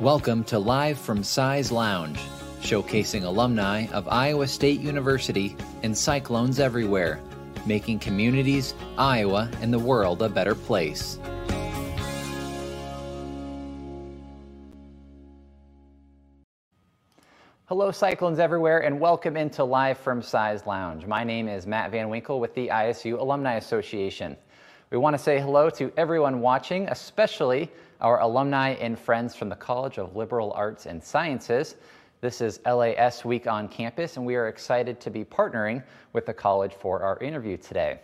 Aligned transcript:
Welcome 0.00 0.44
to 0.44 0.58
Live 0.58 0.98
from 0.98 1.22
Cy's 1.22 1.70
Lounge, 1.70 2.18
showcasing 2.62 3.24
alumni 3.24 3.86
of 3.88 4.08
Iowa 4.08 4.46
State 4.46 4.80
University 4.80 5.54
and 5.82 5.94
Cyclones 5.94 6.58
everywhere, 6.58 7.20
making 7.66 7.98
communities, 7.98 8.72
Iowa, 8.96 9.50
and 9.60 9.70
the 9.70 9.78
world 9.78 10.22
a 10.22 10.30
better 10.30 10.54
place. 10.54 11.18
Hello, 17.66 17.90
Cyclones 17.90 18.38
everywhere, 18.38 18.78
and 18.78 18.98
welcome 18.98 19.36
into 19.36 19.62
Live 19.62 19.98
from 19.98 20.22
Cy's 20.22 20.64
Lounge. 20.64 21.04
My 21.04 21.24
name 21.24 21.46
is 21.46 21.66
Matt 21.66 21.90
Van 21.90 22.08
Winkle 22.08 22.40
with 22.40 22.54
the 22.54 22.68
ISU 22.68 23.18
Alumni 23.18 23.56
Association. 23.56 24.34
We 24.90 24.96
want 24.96 25.14
to 25.14 25.22
say 25.22 25.38
hello 25.38 25.68
to 25.68 25.92
everyone 25.98 26.40
watching, 26.40 26.88
especially 26.88 27.70
our 28.00 28.20
alumni 28.20 28.70
and 28.70 28.98
friends 28.98 29.34
from 29.34 29.48
the 29.48 29.56
College 29.56 29.98
of 29.98 30.16
Liberal 30.16 30.52
Arts 30.54 30.86
and 30.86 31.02
Sciences. 31.02 31.76
This 32.22 32.40
is 32.40 32.60
LAS 32.64 33.24
Week 33.24 33.46
on 33.46 33.68
campus, 33.68 34.16
and 34.16 34.24
we 34.24 34.36
are 34.36 34.48
excited 34.48 35.00
to 35.00 35.10
be 35.10 35.24
partnering 35.24 35.82
with 36.14 36.24
the 36.24 36.32
college 36.32 36.72
for 36.72 37.02
our 37.02 37.18
interview 37.18 37.56
today. 37.58 38.00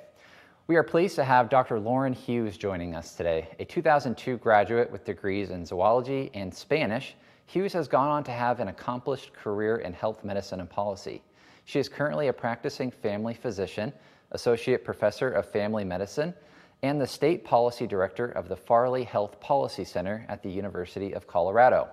We 0.66 0.77
are 0.77 0.82
pleased 0.82 1.14
to 1.16 1.24
have 1.24 1.48
Dr. 1.48 1.80
Lauren 1.80 2.12
Hughes 2.12 2.59
joining 2.59 2.95
us 2.95 3.14
today. 3.14 3.48
A 3.59 3.64
2002 3.64 4.37
graduate 4.38 4.90
with 4.90 5.04
degrees 5.04 5.51
in 5.51 5.64
zoology 5.64 6.30
and 6.34 6.52
Spanish, 6.52 7.15
Hughes 7.46 7.73
has 7.73 7.88
gone 7.88 8.09
on 8.09 8.24
to 8.24 8.32
have 8.32 8.60
an 8.60 8.68
accomplished 8.68 9.32
career 9.32 9.76
in 9.76 9.92
health 9.92 10.24
medicine 10.24 10.60
and 10.60 10.68
policy. 10.68 11.23
She 11.65 11.78
is 11.78 11.88
currently 11.88 12.28
a 12.28 12.32
practicing 12.32 12.90
family 12.90 13.34
physician, 13.34 13.92
associate 14.32 14.84
professor 14.84 15.30
of 15.30 15.46
family 15.46 15.84
medicine, 15.84 16.34
and 16.83 17.01
the 17.01 17.07
State 17.07 17.45
Policy 17.45 17.87
Director 17.87 18.27
of 18.27 18.48
the 18.48 18.57
Farley 18.57 19.05
Health 19.05 19.41
Policy 19.41 19.85
Center 19.85 20.27
at 20.29 20.43
the 20.43 20.51
University 20.51 21.12
of 21.12 21.27
Colorado, 21.27 21.89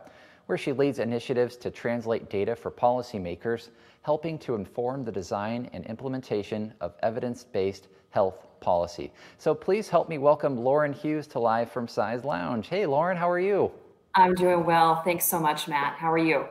where 0.45 0.57
she 0.57 0.73
leads 0.73 0.99
initiatives 0.99 1.55
to 1.57 1.71
translate 1.71 2.29
data 2.29 2.55
for 2.55 2.69
policymakers, 2.69 3.69
helping 4.01 4.37
to 4.39 4.55
inform 4.55 5.05
the 5.05 5.11
design 5.11 5.69
and 5.73 5.85
implementation 5.85 6.73
of 6.81 6.93
evidence-based 7.01 7.87
health 8.09 8.45
policy. 8.59 9.11
So 9.37 9.55
please 9.55 9.89
help 9.89 10.09
me 10.09 10.17
welcome 10.17 10.57
Lauren 10.57 10.93
Hughes 10.93 11.27
to 11.27 11.39
Live 11.39 11.71
from 11.71 11.87
Cy's 11.87 12.23
Lounge. 12.23 12.67
Hey, 12.67 12.85
Lauren, 12.85 13.17
how 13.17 13.29
are 13.29 13.39
you? 13.39 13.71
I'm 14.15 14.35
doing 14.35 14.65
well. 14.65 15.01
Thanks 15.01 15.25
so 15.25 15.39
much, 15.39 15.67
Matt. 15.67 15.95
How 15.95 16.11
are 16.11 16.17
you? 16.17 16.45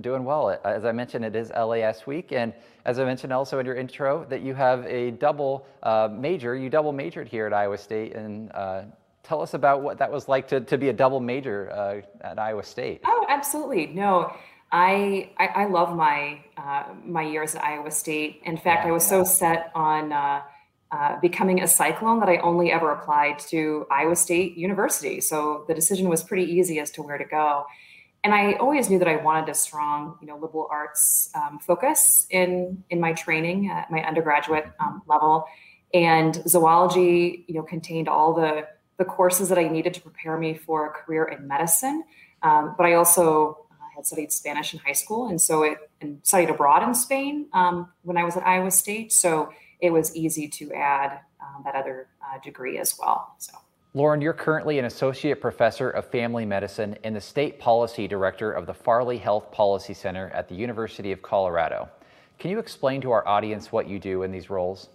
Doing 0.00 0.24
well. 0.24 0.58
As 0.64 0.84
I 0.84 0.92
mentioned, 0.92 1.24
it 1.24 1.36
is 1.36 1.50
LAS 1.50 2.06
week, 2.06 2.32
and 2.32 2.54
as 2.86 2.98
I 2.98 3.04
mentioned 3.04 3.32
also 3.32 3.58
in 3.58 3.66
your 3.66 3.74
intro, 3.74 4.24
that 4.30 4.40
you 4.40 4.54
have 4.54 4.86
a 4.86 5.10
double 5.10 5.66
uh, 5.82 6.08
major. 6.10 6.56
You 6.56 6.70
double 6.70 6.92
majored 6.92 7.28
here 7.28 7.46
at 7.46 7.52
Iowa 7.52 7.76
State, 7.76 8.14
and 8.14 8.50
uh, 8.52 8.82
tell 9.22 9.42
us 9.42 9.54
about 9.54 9.82
what 9.82 9.98
that 9.98 10.10
was 10.10 10.28
like 10.28 10.48
to, 10.48 10.60
to 10.60 10.78
be 10.78 10.88
a 10.88 10.92
double 10.92 11.20
major 11.20 11.70
uh, 11.72 12.26
at 12.26 12.38
Iowa 12.38 12.62
State. 12.62 13.02
Oh, 13.04 13.26
absolutely. 13.28 13.88
No, 13.88 14.32
I 14.72 15.32
I, 15.38 15.46
I 15.48 15.64
love 15.66 15.94
my 15.94 16.40
uh, 16.56 16.84
my 17.04 17.22
years 17.22 17.54
at 17.54 17.64
Iowa 17.64 17.90
State. 17.90 18.40
In 18.44 18.56
fact, 18.56 18.84
yeah, 18.84 18.90
I 18.90 18.92
was 18.92 19.04
yeah. 19.04 19.22
so 19.22 19.24
set 19.24 19.70
on. 19.74 20.12
Uh, 20.12 20.42
uh, 20.92 21.20
becoming 21.20 21.62
a 21.62 21.68
cyclone 21.68 22.18
that 22.18 22.28
I 22.28 22.38
only 22.38 22.72
ever 22.72 22.90
applied 22.90 23.38
to 23.50 23.86
Iowa 23.92 24.16
State 24.16 24.56
University. 24.56 25.20
So 25.20 25.64
the 25.68 25.72
decision 25.72 26.08
was 26.08 26.24
pretty 26.24 26.50
easy 26.50 26.80
as 26.80 26.90
to 26.92 27.02
where 27.02 27.16
to 27.16 27.24
go 27.24 27.64
and 28.22 28.34
I 28.34 28.54
always 28.54 28.90
knew 28.90 28.98
that 28.98 29.08
I 29.08 29.16
wanted 29.16 29.48
a 29.48 29.54
strong, 29.54 30.18
you 30.20 30.26
know, 30.26 30.36
liberal 30.36 30.68
arts 30.70 31.30
um, 31.34 31.58
focus 31.58 32.26
in 32.30 32.84
in 32.90 33.00
my 33.00 33.12
training 33.12 33.70
at 33.70 33.90
my 33.90 34.02
undergraduate 34.02 34.66
um, 34.78 35.02
level, 35.06 35.46
and 35.94 36.42
zoology, 36.46 37.44
you 37.48 37.54
know, 37.54 37.62
contained 37.62 38.08
all 38.08 38.34
the 38.34 38.66
the 38.98 39.04
courses 39.04 39.48
that 39.48 39.58
I 39.58 39.68
needed 39.68 39.94
to 39.94 40.00
prepare 40.02 40.36
me 40.36 40.54
for 40.54 40.86
a 40.86 40.90
career 40.90 41.24
in 41.24 41.48
medicine. 41.48 42.04
Um, 42.42 42.74
but 42.76 42.84
I 42.84 42.94
also 42.94 43.66
uh, 43.70 43.88
had 43.96 44.06
studied 44.06 44.32
Spanish 44.32 44.74
in 44.74 44.80
high 44.80 44.92
school, 44.92 45.28
and 45.28 45.40
so 45.40 45.62
it 45.62 45.78
and 46.02 46.20
studied 46.22 46.50
abroad 46.50 46.86
in 46.86 46.94
Spain 46.94 47.46
um, 47.54 47.88
when 48.02 48.18
I 48.18 48.24
was 48.24 48.36
at 48.36 48.46
Iowa 48.46 48.70
State. 48.70 49.12
So 49.12 49.50
it 49.80 49.90
was 49.90 50.14
easy 50.14 50.46
to 50.48 50.72
add 50.74 51.20
um, 51.40 51.62
that 51.64 51.74
other 51.74 52.08
uh, 52.22 52.38
degree 52.40 52.78
as 52.78 52.98
well. 52.98 53.34
So. 53.38 53.54
Lauren, 53.92 54.20
you're 54.20 54.32
currently 54.32 54.78
an 54.78 54.84
associate 54.84 55.40
professor 55.40 55.90
of 55.90 56.08
family 56.08 56.44
medicine 56.44 56.96
and 57.02 57.16
the 57.16 57.20
state 57.20 57.58
policy 57.58 58.06
director 58.06 58.52
of 58.52 58.64
the 58.64 58.74
Farley 58.74 59.18
Health 59.18 59.50
Policy 59.50 59.94
Center 59.94 60.30
at 60.30 60.48
the 60.48 60.54
University 60.54 61.10
of 61.10 61.20
Colorado. 61.22 61.88
Can 62.38 62.52
you 62.52 62.60
explain 62.60 63.00
to 63.00 63.10
our 63.10 63.26
audience 63.26 63.72
what 63.72 63.88
you 63.88 63.98
do 63.98 64.22
in 64.22 64.30
these 64.30 64.48
roles? 64.48 64.90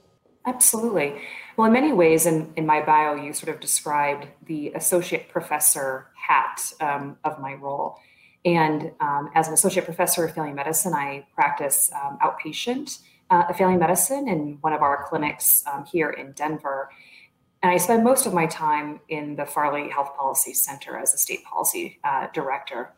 Absolutely. 0.45 1.19
Well, 1.57 1.67
in 1.67 1.73
many 1.73 1.91
ways, 1.91 2.25
in, 2.25 2.53
in 2.55 2.65
my 2.65 2.81
bio, 2.81 3.15
you 3.15 3.33
sort 3.33 3.53
of 3.53 3.59
described 3.59 4.27
the 4.45 4.71
associate 4.75 5.27
professor 5.27 6.07
hat 6.15 6.61
um, 6.79 7.17
of 7.25 7.37
my 7.41 7.55
role. 7.55 7.97
And 8.45 8.93
um, 9.01 9.29
as 9.35 9.49
an 9.49 9.55
associate 9.55 9.83
professor 9.83 10.23
of 10.23 10.33
family 10.33 10.53
medicine, 10.53 10.93
I 10.93 11.25
practice 11.35 11.91
um, 11.93 12.17
outpatient 12.23 12.99
uh, 13.29 13.51
family 13.53 13.75
medicine 13.75 14.29
in 14.29 14.57
one 14.61 14.71
of 14.71 14.81
our 14.81 15.05
clinics 15.09 15.63
um, 15.67 15.83
here 15.83 16.11
in 16.11 16.31
Denver. 16.31 16.89
And 17.65 17.73
I 17.73 17.77
spend 17.77 18.03
most 18.03 18.27
of 18.27 18.33
my 18.35 18.45
time 18.45 18.99
in 19.09 19.35
the 19.35 19.45
Farley 19.47 19.89
Health 19.89 20.15
Policy 20.15 20.53
Center 20.53 20.99
as 20.99 21.15
a 21.15 21.17
state 21.17 21.43
policy 21.45 21.97
uh, 22.03 22.27
director. 22.31 22.93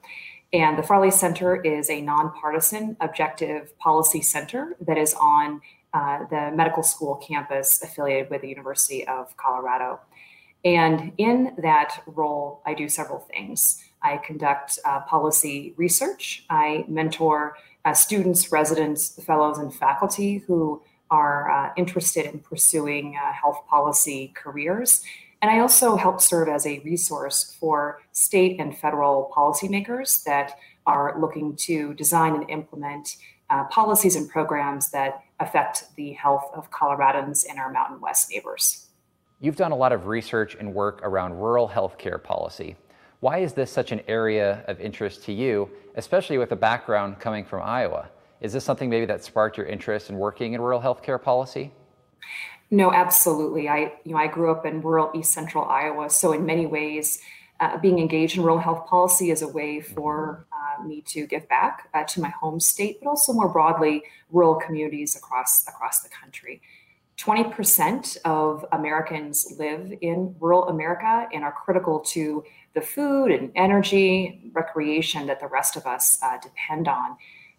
And 0.51 0.77
the 0.77 0.83
Farley 0.83 1.09
Center 1.09 1.55
is 1.55 1.89
a 1.89 2.01
nonpartisan 2.01 2.97
objective 2.99 3.79
policy 3.79 4.21
center 4.21 4.75
that 4.81 4.97
is 4.97 5.13
on 5.13 5.61
uh, 5.93 6.25
the 6.29 6.51
medical 6.53 6.83
school 6.83 7.15
campus 7.15 7.81
affiliated 7.81 8.29
with 8.29 8.41
the 8.41 8.49
University 8.49 9.07
of 9.07 9.37
Colorado. 9.37 10.01
And 10.65 11.13
in 11.17 11.55
that 11.59 12.03
role, 12.05 12.61
I 12.65 12.73
do 12.73 12.89
several 12.89 13.19
things. 13.19 13.81
I 14.01 14.17
conduct 14.17 14.79
uh, 14.83 14.99
policy 14.99 15.75
research, 15.77 16.43
I 16.49 16.83
mentor 16.89 17.55
uh, 17.85 17.93
students, 17.93 18.51
residents, 18.51 19.17
fellows, 19.23 19.59
and 19.59 19.73
faculty 19.73 20.39
who 20.39 20.81
are 21.09 21.49
uh, 21.49 21.73
interested 21.77 22.25
in 22.25 22.39
pursuing 22.39 23.15
uh, 23.15 23.31
health 23.33 23.63
policy 23.69 24.33
careers. 24.35 25.03
And 25.41 25.51
I 25.51 25.59
also 25.59 25.95
help 25.95 26.19
serve 26.19 26.49
as 26.49 26.65
a 26.65 26.79
resource 26.79 27.55
for 27.59 28.01
state 28.11 28.59
and 28.59 28.75
federal 28.75 29.31
policymakers 29.35 30.23
that 30.23 30.57
are 30.85 31.19
looking 31.19 31.55
to 31.57 31.93
design 31.93 32.35
and 32.35 32.49
implement 32.49 33.17
uh, 33.49 33.65
policies 33.65 34.15
and 34.15 34.29
programs 34.29 34.89
that 34.91 35.23
affect 35.39 35.95
the 35.95 36.13
health 36.13 36.49
of 36.53 36.71
Coloradans 36.71 37.45
and 37.47 37.59
our 37.59 37.71
Mountain 37.71 38.01
West 38.01 38.31
neighbors. 38.31 38.87
You've 39.39 39.55
done 39.55 39.71
a 39.71 39.75
lot 39.75 39.91
of 39.91 40.07
research 40.07 40.55
and 40.59 40.73
work 40.73 40.99
around 41.03 41.37
rural 41.37 41.69
healthcare 41.69 42.21
policy. 42.21 42.75
Why 43.19 43.39
is 43.39 43.53
this 43.53 43.71
such 43.71 43.91
an 43.91 44.01
area 44.07 44.63
of 44.67 44.79
interest 44.79 45.23
to 45.25 45.33
you, 45.33 45.69
especially 45.95 46.37
with 46.37 46.51
a 46.51 46.55
background 46.55 47.19
coming 47.19 47.45
from 47.45 47.61
Iowa? 47.61 48.09
Is 48.39 48.53
this 48.53 48.63
something 48.63 48.89
maybe 48.89 49.05
that 49.07 49.23
sparked 49.23 49.57
your 49.57 49.65
interest 49.65 50.09
in 50.09 50.17
working 50.17 50.53
in 50.53 50.61
rural 50.61 50.81
healthcare 50.81 51.21
policy? 51.21 51.71
No, 52.69 52.91
absolutely. 52.91 53.69
I, 53.69 53.93
you 54.03 54.11
know, 54.11 54.17
I 54.17 54.27
grew 54.27 54.51
up 54.51 54.65
in 54.65 54.81
rural 54.81 55.11
East 55.15 55.31
Central 55.31 55.65
Iowa, 55.65 56.09
so 56.09 56.33
in 56.33 56.45
many 56.45 56.65
ways, 56.65 57.19
uh, 57.59 57.77
being 57.77 57.97
engaged 57.97 58.37
in 58.37 58.43
rural 58.43 58.59
health 58.59 58.85
policy 58.85 59.31
is 59.31 59.41
a 59.41 59.47
way 59.47 59.81
for 59.81 60.45
uh, 60.51 60.83
me 60.83 61.01
to 61.01 61.25
give 61.25 61.47
back 61.49 61.89
uh, 61.93 62.03
to 62.03 62.21
my 62.21 62.29
home 62.29 62.59
state, 62.59 62.99
but 63.01 63.09
also 63.09 63.33
more 63.33 63.49
broadly, 63.49 64.03
rural 64.31 64.55
communities 64.55 65.15
across 65.15 65.67
across 65.67 66.01
the 66.01 66.09
country. 66.09 66.61
20% 67.17 68.17
of 68.25 68.63
Americans 68.71 69.55
live 69.57 69.91
in 70.01 70.35
rural 70.39 70.67
America 70.67 71.27
and 71.33 71.43
are 71.43 71.51
critical 71.51 71.99
to 71.99 72.43
the 72.75 72.81
food 72.81 73.31
and 73.31 73.51
energy, 73.55 74.51
recreation 74.53 75.25
that 75.25 75.39
the 75.39 75.47
rest 75.47 75.75
of 75.75 75.87
us 75.87 76.19
uh, 76.21 76.37
depend 76.43 76.87
on. 76.87 77.17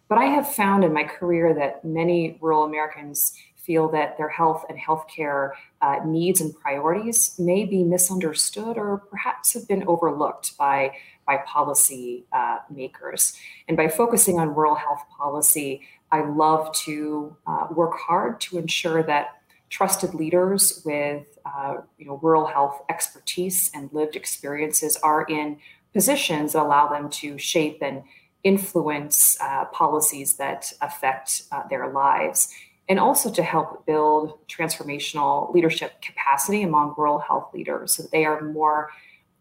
But 0.09 0.17
I 0.17 0.25
have 0.25 0.51
found 0.53 0.83
in 0.83 0.91
my 0.91 1.03
career 1.03 1.53
that 1.53 1.85
many 1.85 2.37
rural 2.41 2.63
Americans 2.63 3.33
feel 3.55 3.87
that 3.89 4.17
their 4.17 4.29
health 4.29 4.65
and 4.67 4.79
healthcare 4.79 5.51
uh, 5.83 5.97
needs 6.03 6.41
and 6.41 6.53
priorities 6.59 7.35
may 7.37 7.63
be 7.63 7.83
misunderstood 7.83 8.77
or 8.77 8.97
perhaps 9.11 9.53
have 9.53 9.67
been 9.67 9.83
overlooked 9.87 10.57
by, 10.57 10.91
by 11.27 11.37
policy 11.45 12.25
uh, 12.33 12.57
makers. 12.71 13.33
And 13.67 13.77
by 13.77 13.87
focusing 13.87 14.39
on 14.39 14.55
rural 14.55 14.73
health 14.73 15.03
policy, 15.15 15.83
I 16.11 16.21
love 16.21 16.73
to 16.85 17.37
uh, 17.45 17.67
work 17.69 17.93
hard 17.99 18.41
to 18.41 18.57
ensure 18.57 19.03
that 19.03 19.35
trusted 19.69 20.15
leaders 20.15 20.81
with 20.83 21.37
uh, 21.45 21.75
you 21.99 22.07
know, 22.07 22.19
rural 22.23 22.47
health 22.47 22.81
expertise 22.89 23.69
and 23.75 23.93
lived 23.93 24.15
experiences 24.15 24.97
are 25.03 25.23
in 25.25 25.59
positions 25.93 26.53
that 26.53 26.63
allow 26.63 26.87
them 26.87 27.09
to 27.09 27.37
shape 27.37 27.79
and 27.83 28.01
influence 28.43 29.37
uh, 29.41 29.65
policies 29.65 30.35
that 30.37 30.71
affect 30.81 31.43
uh, 31.51 31.67
their 31.69 31.91
lives, 31.91 32.53
and 32.87 32.99
also 32.99 33.31
to 33.31 33.43
help 33.43 33.85
build 33.85 34.39
transformational 34.47 35.53
leadership 35.53 36.01
capacity 36.01 36.63
among 36.63 36.95
rural 36.97 37.19
health 37.19 37.53
leaders 37.53 37.93
so 37.93 38.03
that 38.03 38.11
they 38.11 38.25
are 38.25 38.41
more 38.41 38.89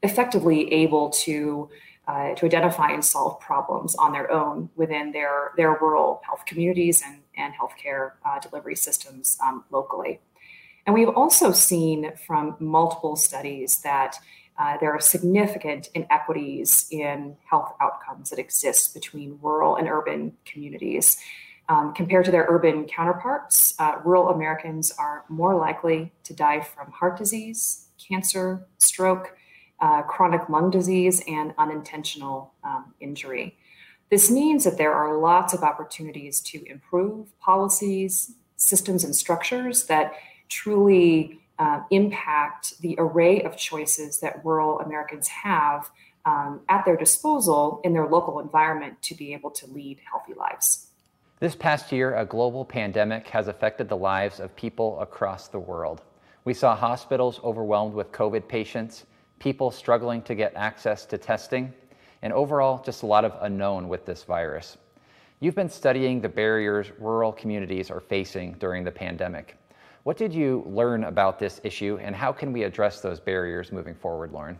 effectively 0.02 0.72
able 0.72 1.10
to. 1.10 1.68
Uh, 2.06 2.34
to 2.34 2.46
identify 2.46 2.90
and 2.90 3.04
solve 3.04 3.38
problems 3.38 3.94
on 3.96 4.12
their 4.12 4.32
own 4.32 4.70
within 4.76 5.12
their, 5.12 5.50
their 5.58 5.72
rural 5.72 6.22
health 6.24 6.42
communities 6.46 7.02
and, 7.04 7.20
and 7.36 7.52
healthcare 7.52 8.12
uh, 8.24 8.38
delivery 8.38 8.74
systems 8.74 9.36
um, 9.44 9.62
locally. 9.70 10.18
And 10.86 10.94
we've 10.94 11.10
also 11.10 11.52
seen 11.52 12.12
from 12.26 12.56
multiple 12.60 13.14
studies 13.14 13.80
that 13.80 14.16
uh, 14.58 14.76
there 14.80 14.92
are 14.92 15.00
significant 15.00 15.88
inequities 15.94 16.88
in 16.90 17.36
health 17.48 17.74
outcomes 17.80 18.30
that 18.30 18.38
exist 18.38 18.92
between 18.92 19.38
rural 19.40 19.76
and 19.76 19.88
urban 19.88 20.32
communities. 20.44 21.16
Um, 21.68 21.92
compared 21.92 22.24
to 22.24 22.30
their 22.30 22.46
urban 22.48 22.86
counterparts, 22.86 23.74
uh, 23.78 23.98
rural 24.04 24.30
Americans 24.30 24.90
are 24.98 25.24
more 25.28 25.54
likely 25.54 26.12
to 26.24 26.34
die 26.34 26.60
from 26.60 26.90
heart 26.90 27.18
disease, 27.18 27.88
cancer, 28.08 28.66
stroke, 28.78 29.36
uh, 29.80 30.02
chronic 30.02 30.48
lung 30.48 30.70
disease, 30.70 31.22
and 31.28 31.54
unintentional 31.58 32.52
um, 32.64 32.94
injury. 33.00 33.56
This 34.10 34.30
means 34.30 34.64
that 34.64 34.78
there 34.78 34.94
are 34.94 35.18
lots 35.18 35.52
of 35.52 35.62
opportunities 35.62 36.40
to 36.40 36.64
improve 36.64 37.38
policies, 37.38 38.32
systems, 38.56 39.04
and 39.04 39.14
structures 39.14 39.84
that 39.84 40.14
truly 40.48 41.37
uh, 41.58 41.80
impact 41.90 42.80
the 42.80 42.94
array 42.98 43.42
of 43.42 43.56
choices 43.56 44.20
that 44.20 44.44
rural 44.44 44.80
Americans 44.80 45.28
have 45.28 45.90
um, 46.24 46.60
at 46.68 46.84
their 46.84 46.96
disposal 46.96 47.80
in 47.84 47.92
their 47.92 48.06
local 48.06 48.40
environment 48.40 49.00
to 49.02 49.14
be 49.14 49.32
able 49.32 49.50
to 49.50 49.66
lead 49.66 49.98
healthy 50.10 50.34
lives. 50.34 50.88
This 51.40 51.54
past 51.54 51.92
year, 51.92 52.16
a 52.16 52.24
global 52.24 52.64
pandemic 52.64 53.28
has 53.28 53.48
affected 53.48 53.88
the 53.88 53.96
lives 53.96 54.40
of 54.40 54.54
people 54.56 55.00
across 55.00 55.48
the 55.48 55.58
world. 55.58 56.02
We 56.44 56.54
saw 56.54 56.74
hospitals 56.74 57.40
overwhelmed 57.44 57.94
with 57.94 58.10
COVID 58.10 58.48
patients, 58.48 59.06
people 59.38 59.70
struggling 59.70 60.22
to 60.22 60.34
get 60.34 60.52
access 60.56 61.06
to 61.06 61.18
testing, 61.18 61.72
and 62.22 62.32
overall, 62.32 62.82
just 62.82 63.04
a 63.04 63.06
lot 63.06 63.24
of 63.24 63.36
unknown 63.42 63.88
with 63.88 64.04
this 64.04 64.24
virus. 64.24 64.76
You've 65.40 65.54
been 65.54 65.70
studying 65.70 66.20
the 66.20 66.28
barriers 66.28 66.90
rural 66.98 67.32
communities 67.32 67.90
are 67.90 68.00
facing 68.00 68.54
during 68.54 68.82
the 68.82 68.90
pandemic. 68.90 69.56
What 70.08 70.16
did 70.16 70.32
you 70.32 70.64
learn 70.66 71.04
about 71.04 71.38
this 71.38 71.60
issue, 71.64 71.98
and 72.00 72.16
how 72.16 72.32
can 72.32 72.50
we 72.50 72.62
address 72.62 73.02
those 73.02 73.20
barriers 73.20 73.70
moving 73.70 73.94
forward, 73.94 74.32
Lauren? 74.32 74.58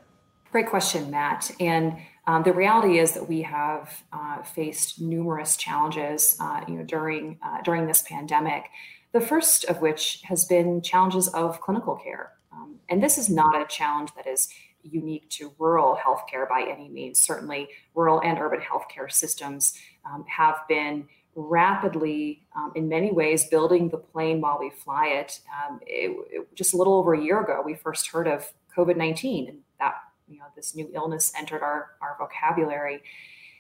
Great 0.53 0.69
question, 0.69 1.11
Matt. 1.11 1.51
And 1.59 1.97
um, 2.27 2.43
the 2.43 2.53
reality 2.53 2.99
is 2.99 3.13
that 3.13 3.27
we 3.27 3.41
have 3.41 4.05
uh, 4.13 4.43
faced 4.43 5.01
numerous 5.01 5.57
challenges, 5.57 6.37
uh, 6.39 6.65
you 6.69 6.75
know, 6.75 6.83
during 6.83 7.39
uh, 7.43 7.63
during 7.63 7.87
this 7.87 8.03
pandemic. 8.03 8.65
The 9.13 9.23
first 9.23 9.65
of 9.65 9.81
which 9.81 10.21
has 10.25 10.45
been 10.45 10.83
challenges 10.83 11.29
of 11.29 11.63
clinical 11.63 11.97
care, 11.97 12.33
um, 12.53 12.75
and 12.91 13.03
this 13.03 13.17
is 13.17 13.31
not 13.31 13.59
a 13.59 13.65
challenge 13.65 14.11
that 14.17 14.27
is 14.27 14.51
unique 14.83 15.31
to 15.31 15.55
rural 15.59 15.97
healthcare 15.97 16.47
by 16.47 16.67
any 16.71 16.91
means. 16.91 17.21
Certainly, 17.21 17.69
rural 17.95 18.21
and 18.21 18.39
urban 18.39 18.61
healthcare 18.61 19.11
systems 19.11 19.79
um, 20.05 20.27
have 20.29 20.57
been 20.69 21.09
rapidly, 21.35 22.47
um, 22.57 22.73
in 22.75 22.89
many 22.89 23.13
ways, 23.13 23.47
building 23.49 23.89
the 23.89 23.99
plane 23.99 24.41
while 24.41 24.59
we 24.59 24.71
fly 24.71 25.07
it. 25.07 25.41
Um, 25.53 25.81
it, 25.87 26.17
it. 26.31 26.55
Just 26.55 26.75
a 26.75 26.77
little 26.77 26.95
over 26.95 27.15
a 27.15 27.23
year 27.23 27.41
ago, 27.41 27.63
we 27.65 27.75
first 27.75 28.09
heard 28.09 28.27
of 28.27 28.53
COVID 28.77 28.97
19, 28.97 29.49
and 29.49 29.59
that, 29.79 29.95
you 30.29 30.39
know, 30.39 30.47
this 30.57 30.75
new 30.75 30.91
illness 30.95 31.33
entered 31.37 31.63
our, 31.63 31.93
our 32.01 32.17
vocabulary. 32.19 33.03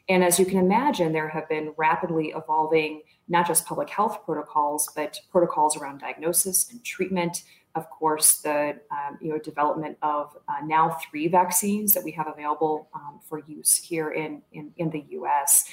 And 0.08 0.24
as 0.24 0.38
you 0.38 0.46
can 0.46 0.58
imagine, 0.58 1.12
there 1.12 1.28
have 1.28 1.48
been 1.48 1.74
rapidly 1.76 2.32
evolving 2.34 3.02
not 3.28 3.46
just 3.46 3.66
public 3.66 3.90
health 3.90 4.24
protocols, 4.24 4.90
but 4.96 5.20
protocols 5.30 5.76
around 5.76 5.98
diagnosis 5.98 6.70
and 6.70 6.82
treatment, 6.82 7.42
of 7.74 7.88
course, 7.90 8.38
the 8.38 8.80
um, 8.90 9.18
you 9.20 9.30
know 9.30 9.38
development 9.38 9.98
of 10.02 10.36
uh, 10.48 10.64
now 10.64 10.96
three 11.10 11.28
vaccines 11.28 11.92
that 11.94 12.02
we 12.02 12.10
have 12.12 12.26
available 12.26 12.88
um, 12.94 13.20
for 13.22 13.40
use 13.46 13.76
here 13.76 14.10
in, 14.10 14.42
in 14.52 14.72
in 14.78 14.90
the 14.90 15.04
U.S. 15.10 15.68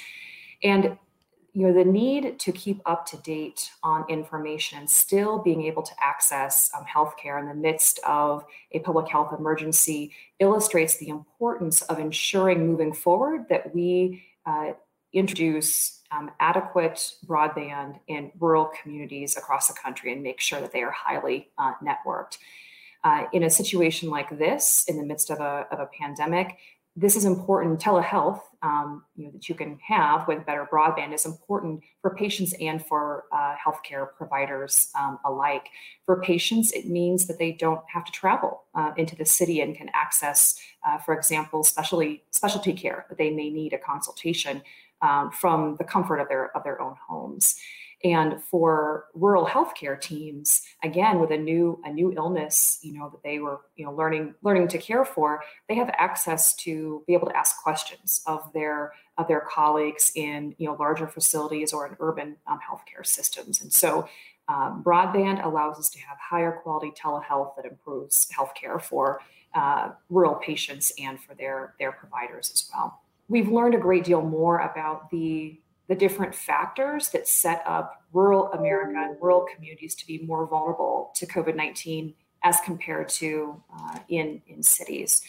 And 0.62 0.98
you 1.56 1.66
know 1.66 1.72
the 1.72 1.90
need 1.90 2.38
to 2.38 2.52
keep 2.52 2.82
up 2.84 3.06
to 3.06 3.16
date 3.16 3.70
on 3.82 4.04
information, 4.10 4.86
still 4.86 5.38
being 5.38 5.62
able 5.62 5.82
to 5.82 5.92
access 6.02 6.70
um, 6.76 6.84
healthcare 6.84 7.40
in 7.40 7.48
the 7.48 7.54
midst 7.54 7.98
of 8.06 8.44
a 8.72 8.80
public 8.80 9.08
health 9.08 9.32
emergency, 9.32 10.12
illustrates 10.38 10.98
the 10.98 11.08
importance 11.08 11.80
of 11.80 11.98
ensuring 11.98 12.66
moving 12.66 12.92
forward 12.92 13.46
that 13.48 13.74
we 13.74 14.22
uh, 14.44 14.72
introduce 15.14 16.02
um, 16.12 16.30
adequate 16.40 17.14
broadband 17.24 18.00
in 18.06 18.30
rural 18.38 18.70
communities 18.82 19.38
across 19.38 19.66
the 19.66 19.74
country 19.82 20.12
and 20.12 20.22
make 20.22 20.40
sure 20.40 20.60
that 20.60 20.72
they 20.72 20.82
are 20.82 20.90
highly 20.90 21.48
uh, 21.56 21.72
networked. 21.82 22.36
Uh, 23.02 23.24
in 23.32 23.44
a 23.44 23.50
situation 23.50 24.10
like 24.10 24.36
this, 24.38 24.84
in 24.88 24.98
the 24.98 25.04
midst 25.06 25.30
of 25.30 25.40
a, 25.40 25.66
of 25.70 25.78
a 25.78 25.88
pandemic, 25.98 26.58
this 26.98 27.14
is 27.14 27.26
important. 27.26 27.78
Telehealth, 27.78 28.40
um, 28.62 29.04
you 29.16 29.26
know, 29.26 29.30
that 29.32 29.50
you 29.50 29.54
can 29.54 29.78
have 29.86 30.26
with 30.26 30.46
better 30.46 30.66
broadband 30.72 31.12
is 31.12 31.26
important 31.26 31.82
for 32.00 32.16
patients 32.16 32.54
and 32.58 32.84
for 32.84 33.24
uh, 33.32 33.54
healthcare 33.54 34.08
providers 34.16 34.90
um, 34.98 35.18
alike. 35.26 35.68
For 36.06 36.22
patients, 36.22 36.72
it 36.72 36.88
means 36.88 37.26
that 37.26 37.38
they 37.38 37.52
don't 37.52 37.82
have 37.92 38.06
to 38.06 38.12
travel 38.12 38.62
uh, 38.74 38.92
into 38.96 39.14
the 39.14 39.26
city 39.26 39.60
and 39.60 39.76
can 39.76 39.90
access, 39.92 40.58
uh, 40.88 40.96
for 40.96 41.14
example, 41.14 41.62
specialty 41.64 42.24
specialty 42.30 42.72
care 42.72 43.06
they 43.18 43.30
may 43.30 43.50
need 43.50 43.74
a 43.74 43.78
consultation 43.78 44.62
um, 45.02 45.30
from 45.30 45.76
the 45.76 45.84
comfort 45.84 46.18
of 46.18 46.28
their 46.28 46.56
of 46.56 46.64
their 46.64 46.80
own 46.80 46.96
homes. 47.06 47.56
And 48.04 48.42
for 48.42 49.06
rural 49.14 49.46
healthcare 49.46 49.98
teams, 49.98 50.62
again, 50.84 51.18
with 51.18 51.30
a 51.30 51.36
new 51.36 51.80
a 51.84 51.90
new 51.90 52.12
illness, 52.12 52.78
you 52.82 52.92
know 52.92 53.08
that 53.08 53.22
they 53.22 53.38
were 53.38 53.60
you 53.74 53.86
know 53.86 53.92
learning 53.92 54.34
learning 54.42 54.68
to 54.68 54.78
care 54.78 55.04
for, 55.04 55.42
they 55.68 55.74
have 55.76 55.88
access 55.96 56.54
to 56.56 57.02
be 57.06 57.14
able 57.14 57.28
to 57.28 57.36
ask 57.36 57.62
questions 57.62 58.22
of 58.26 58.52
their 58.52 58.92
of 59.16 59.28
their 59.28 59.40
colleagues 59.40 60.12
in 60.14 60.54
you 60.58 60.66
know 60.66 60.76
larger 60.78 61.08
facilities 61.08 61.72
or 61.72 61.86
in 61.86 61.96
urban 62.00 62.36
um, 62.46 62.58
healthcare 62.58 63.04
systems. 63.04 63.62
And 63.62 63.72
so, 63.72 64.06
um, 64.48 64.82
broadband 64.84 65.44
allows 65.44 65.78
us 65.78 65.88
to 65.90 65.98
have 66.00 66.18
higher 66.18 66.52
quality 66.52 66.92
telehealth 66.92 67.56
that 67.56 67.64
improves 67.64 68.26
healthcare 68.30 68.80
for 68.80 69.20
uh, 69.54 69.92
rural 70.10 70.34
patients 70.34 70.92
and 70.98 71.18
for 71.18 71.34
their 71.34 71.74
their 71.78 71.92
providers 71.92 72.50
as 72.52 72.70
well 72.74 73.00
we've 73.28 73.48
learned 73.48 73.74
a 73.74 73.78
great 73.78 74.04
deal 74.04 74.22
more 74.22 74.60
about 74.60 75.10
the 75.10 75.58
the 75.88 75.94
different 75.94 76.34
factors 76.34 77.10
that 77.10 77.28
set 77.28 77.62
up 77.66 78.02
rural 78.12 78.52
America 78.52 78.96
and 78.96 79.16
rural 79.20 79.46
communities 79.54 79.94
to 79.94 80.06
be 80.06 80.18
more 80.26 80.46
vulnerable 80.46 81.12
to 81.16 81.26
COVID 81.26 81.54
19 81.54 82.14
as 82.42 82.58
compared 82.64 83.08
to 83.08 83.62
uh, 83.74 83.98
in, 84.08 84.42
in 84.46 84.62
cities. 84.62 85.22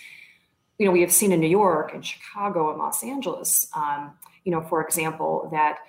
You 0.77 0.86
know, 0.86 0.92
we 0.92 1.01
have 1.01 1.12
seen 1.12 1.31
in 1.31 1.39
New 1.39 1.48
York 1.48 1.94
and 1.94 2.06
Chicago 2.06 2.69
and 2.69 2.77
Los 2.77 3.04
Angeles, 3.04 3.68
um, 3.75 4.13
you 4.44 4.51
know, 4.51 4.62
for 4.62 4.83
example, 4.83 5.50
that, 5.51 5.80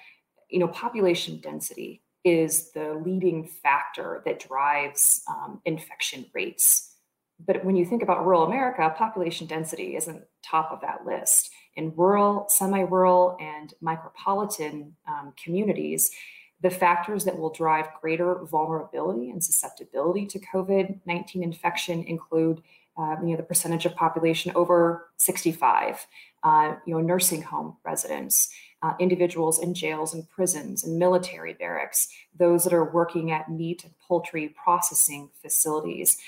you 0.48 0.58
know, 0.58 0.68
population 0.68 1.40
density 1.40 2.02
is 2.24 2.72
the 2.72 2.94
leading 3.04 3.46
factor 3.46 4.22
that 4.24 4.40
drives 4.40 5.22
um, 5.28 5.60
infection 5.64 6.26
rates. 6.34 6.94
But 7.46 7.64
when 7.64 7.76
you 7.76 7.84
think 7.84 8.02
about 8.02 8.24
rural 8.24 8.44
America, 8.44 8.92
population 8.96 9.46
density 9.46 9.96
isn't 9.96 10.24
top 10.42 10.72
of 10.72 10.80
that 10.80 11.06
list 11.06 11.50
in 11.78 11.94
rural, 11.96 12.44
semi 12.48 12.82
rural, 12.82 13.36
and 13.40 13.72
micropolitan 13.82 14.90
um, 15.06 15.32
communities, 15.42 16.10
the 16.60 16.70
factors 16.70 17.24
that 17.24 17.38
will 17.38 17.50
drive 17.50 17.86
greater 18.00 18.44
vulnerability 18.44 19.30
and 19.30 19.42
susceptibility 19.42 20.26
to 20.26 20.40
COVID 20.40 20.98
19 21.06 21.42
infection 21.42 22.04
include 22.04 22.62
uh, 22.98 23.14
you 23.22 23.28
know, 23.28 23.36
the 23.36 23.44
percentage 23.44 23.86
of 23.86 23.94
population 23.94 24.50
over 24.56 25.08
65, 25.18 26.04
uh, 26.42 26.74
you 26.84 26.92
know, 26.92 27.00
nursing 27.00 27.42
home 27.42 27.76
residents, 27.84 28.52
uh, 28.82 28.94
individuals 28.98 29.60
in 29.60 29.72
jails 29.72 30.14
and 30.14 30.28
prisons 30.28 30.82
and 30.82 30.98
military 30.98 31.52
barracks, 31.52 32.08
those 32.36 32.64
that 32.64 32.72
are 32.72 32.92
working 32.92 33.30
at 33.30 33.48
meat 33.48 33.84
and 33.84 33.92
poultry 34.00 34.48
processing 34.48 35.30
facilities. 35.40 36.18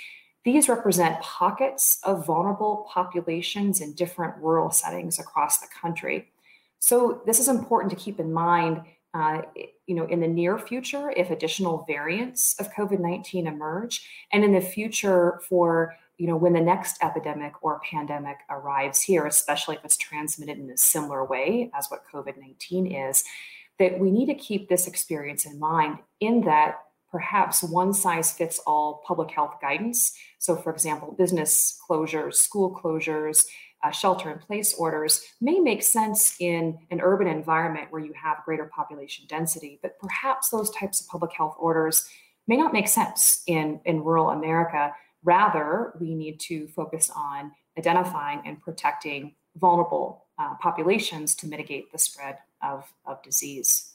These 0.45 0.69
represent 0.69 1.21
pockets 1.21 2.01
of 2.03 2.27
vulnerable 2.27 2.87
populations 2.89 3.81
in 3.81 3.93
different 3.93 4.37
rural 4.39 4.71
settings 4.71 5.19
across 5.19 5.59
the 5.59 5.69
country. 5.69 6.31
So 6.79 7.23
this 7.27 7.39
is 7.39 7.49
important 7.49 7.91
to 7.91 7.97
keep 7.97 8.19
in 8.19 8.33
mind. 8.33 8.83
Uh, 9.13 9.43
you 9.87 9.95
know, 9.97 10.07
in 10.07 10.21
the 10.21 10.29
near 10.29 10.57
future, 10.57 11.11
if 11.11 11.31
additional 11.31 11.85
variants 11.89 12.55
of 12.61 12.73
COVID-19 12.73 13.47
emerge, 13.47 14.09
and 14.33 14.45
in 14.45 14.53
the 14.53 14.61
future 14.61 15.41
for 15.49 15.97
you 16.17 16.27
know 16.27 16.37
when 16.37 16.53
the 16.53 16.61
next 16.61 17.03
epidemic 17.03 17.53
or 17.63 17.81
pandemic 17.91 18.37
arrives 18.51 19.03
here, 19.03 19.27
especially 19.27 19.77
if 19.77 19.85
it's 19.85 19.97
transmitted 19.97 20.59
in 20.59 20.71
a 20.71 20.77
similar 20.77 21.25
way 21.25 21.71
as 21.75 21.89
what 21.89 22.05
COVID-19 22.13 23.11
is, 23.11 23.25
that 23.81 23.99
we 23.99 24.11
need 24.11 24.27
to 24.27 24.35
keep 24.35 24.69
this 24.69 24.87
experience 24.87 25.45
in 25.45 25.59
mind. 25.59 25.99
In 26.21 26.43
that 26.43 26.79
perhaps 27.11 27.63
one 27.63 27.93
size 27.93 28.33
fits 28.33 28.61
all 28.67 29.03
public 29.07 29.31
health 29.31 29.57
guidance. 29.61 30.13
So, 30.39 30.57
for 30.57 30.73
example, 30.73 31.13
business 31.13 31.79
closures, 31.89 32.35
school 32.35 32.75
closures, 32.75 33.47
uh, 33.83 33.91
shelter 33.91 34.31
in 34.31 34.39
place 34.39 34.75
orders 34.75 35.25
may 35.41 35.59
make 35.59 35.83
sense 35.83 36.37
in 36.39 36.79
an 36.91 37.01
urban 37.01 37.27
environment 37.27 37.91
where 37.91 38.03
you 38.03 38.13
have 38.13 38.45
greater 38.45 38.67
population 38.67 39.25
density, 39.29 39.79
but 39.83 39.99
perhaps 39.99 40.51
those 40.51 40.71
types 40.71 41.01
of 41.01 41.09
public 41.09 41.33
health 41.33 41.57
orders 41.59 42.09
may 42.47 42.57
not 42.57 42.73
make 42.73 42.89
sense 42.89 43.43
in, 43.47 43.81
in 43.85 44.03
rural 44.03 44.31
America. 44.31 44.95
Rather, 45.25 45.95
we 46.01 46.15
need 46.15 46.39
to 46.41 46.69
focus 46.69 47.11
on 47.15 47.53
identifying 47.79 48.43
and 48.45 48.61
protecting 48.61 49.35
vulnerable 49.57 50.27
uh, 50.39 50.55
populations 50.61 51.35
to 51.35 51.47
mitigate 51.47 51.91
the 51.93 51.99
spread 51.99 52.39
of, 52.63 52.85
of 53.07 53.23
disease. 53.23 53.90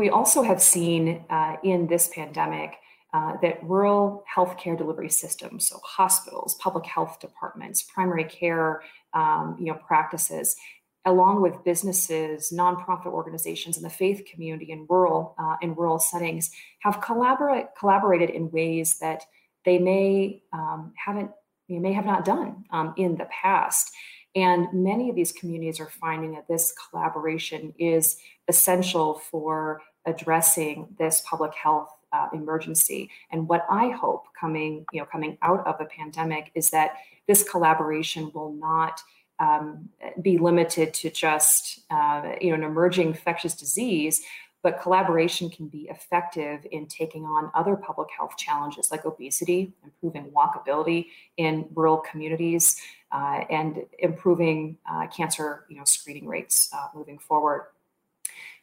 We 0.00 0.08
also 0.08 0.42
have 0.42 0.62
seen 0.62 1.26
uh, 1.28 1.56
in 1.62 1.86
this 1.86 2.08
pandemic 2.08 2.76
uh, 3.12 3.34
that 3.42 3.62
rural 3.62 4.24
healthcare 4.34 4.78
delivery 4.78 5.10
systems, 5.10 5.68
so 5.68 5.78
hospitals, 5.84 6.54
public 6.54 6.86
health 6.86 7.20
departments, 7.20 7.82
primary 7.82 8.24
care, 8.24 8.82
um, 9.12 9.58
you 9.60 9.66
know, 9.66 9.74
practices, 9.74 10.56
along 11.04 11.42
with 11.42 11.62
businesses, 11.64 12.50
nonprofit 12.50 13.12
organizations, 13.12 13.76
and 13.76 13.84
the 13.84 13.90
faith 13.90 14.24
community 14.24 14.72
in 14.72 14.86
rural 14.88 15.34
uh, 15.38 15.56
in 15.60 15.74
rural 15.74 15.98
settings, 15.98 16.50
have 16.78 17.02
collaborate 17.02 17.66
collaborated 17.78 18.30
in 18.30 18.50
ways 18.50 18.98
that 19.00 19.24
they 19.66 19.78
may 19.78 20.42
um, 20.54 20.94
haven't 20.96 21.30
may 21.68 21.92
have 21.92 22.06
not 22.06 22.24
done 22.24 22.64
um, 22.70 22.94
in 22.96 23.18
the 23.18 23.26
past. 23.26 23.90
And 24.34 24.68
many 24.72 25.10
of 25.10 25.16
these 25.16 25.32
communities 25.32 25.78
are 25.78 25.90
finding 26.00 26.32
that 26.32 26.48
this 26.48 26.72
collaboration 26.88 27.74
is 27.78 28.16
essential 28.48 29.14
for 29.30 29.82
addressing 30.06 30.88
this 30.98 31.22
public 31.28 31.54
health 31.54 31.90
uh, 32.12 32.28
emergency. 32.32 33.10
And 33.30 33.48
what 33.48 33.66
I 33.70 33.90
hope 33.90 34.26
coming, 34.38 34.84
you 34.92 35.00
know, 35.00 35.06
coming 35.06 35.38
out 35.42 35.66
of 35.66 35.78
the 35.78 35.84
pandemic 35.84 36.50
is 36.54 36.70
that 36.70 36.94
this 37.26 37.48
collaboration 37.48 38.30
will 38.34 38.52
not 38.52 39.00
um, 39.38 39.88
be 40.20 40.36
limited 40.36 40.92
to 40.94 41.10
just, 41.10 41.80
uh, 41.90 42.32
you 42.40 42.50
know, 42.50 42.56
an 42.56 42.62
emerging 42.64 43.08
infectious 43.08 43.54
disease, 43.54 44.22
but 44.62 44.82
collaboration 44.82 45.48
can 45.48 45.68
be 45.68 45.88
effective 45.90 46.66
in 46.70 46.86
taking 46.86 47.24
on 47.24 47.50
other 47.54 47.76
public 47.76 48.08
health 48.14 48.36
challenges 48.36 48.90
like 48.90 49.06
obesity, 49.06 49.72
improving 49.82 50.30
walkability 50.32 51.06
in 51.38 51.66
rural 51.74 51.98
communities, 51.98 52.76
uh, 53.12 53.44
and 53.48 53.86
improving 53.98 54.76
uh, 54.90 55.06
cancer, 55.06 55.64
you 55.70 55.76
know, 55.76 55.84
screening 55.84 56.26
rates 56.26 56.68
uh, 56.74 56.88
moving 56.94 57.18
forward 57.18 57.68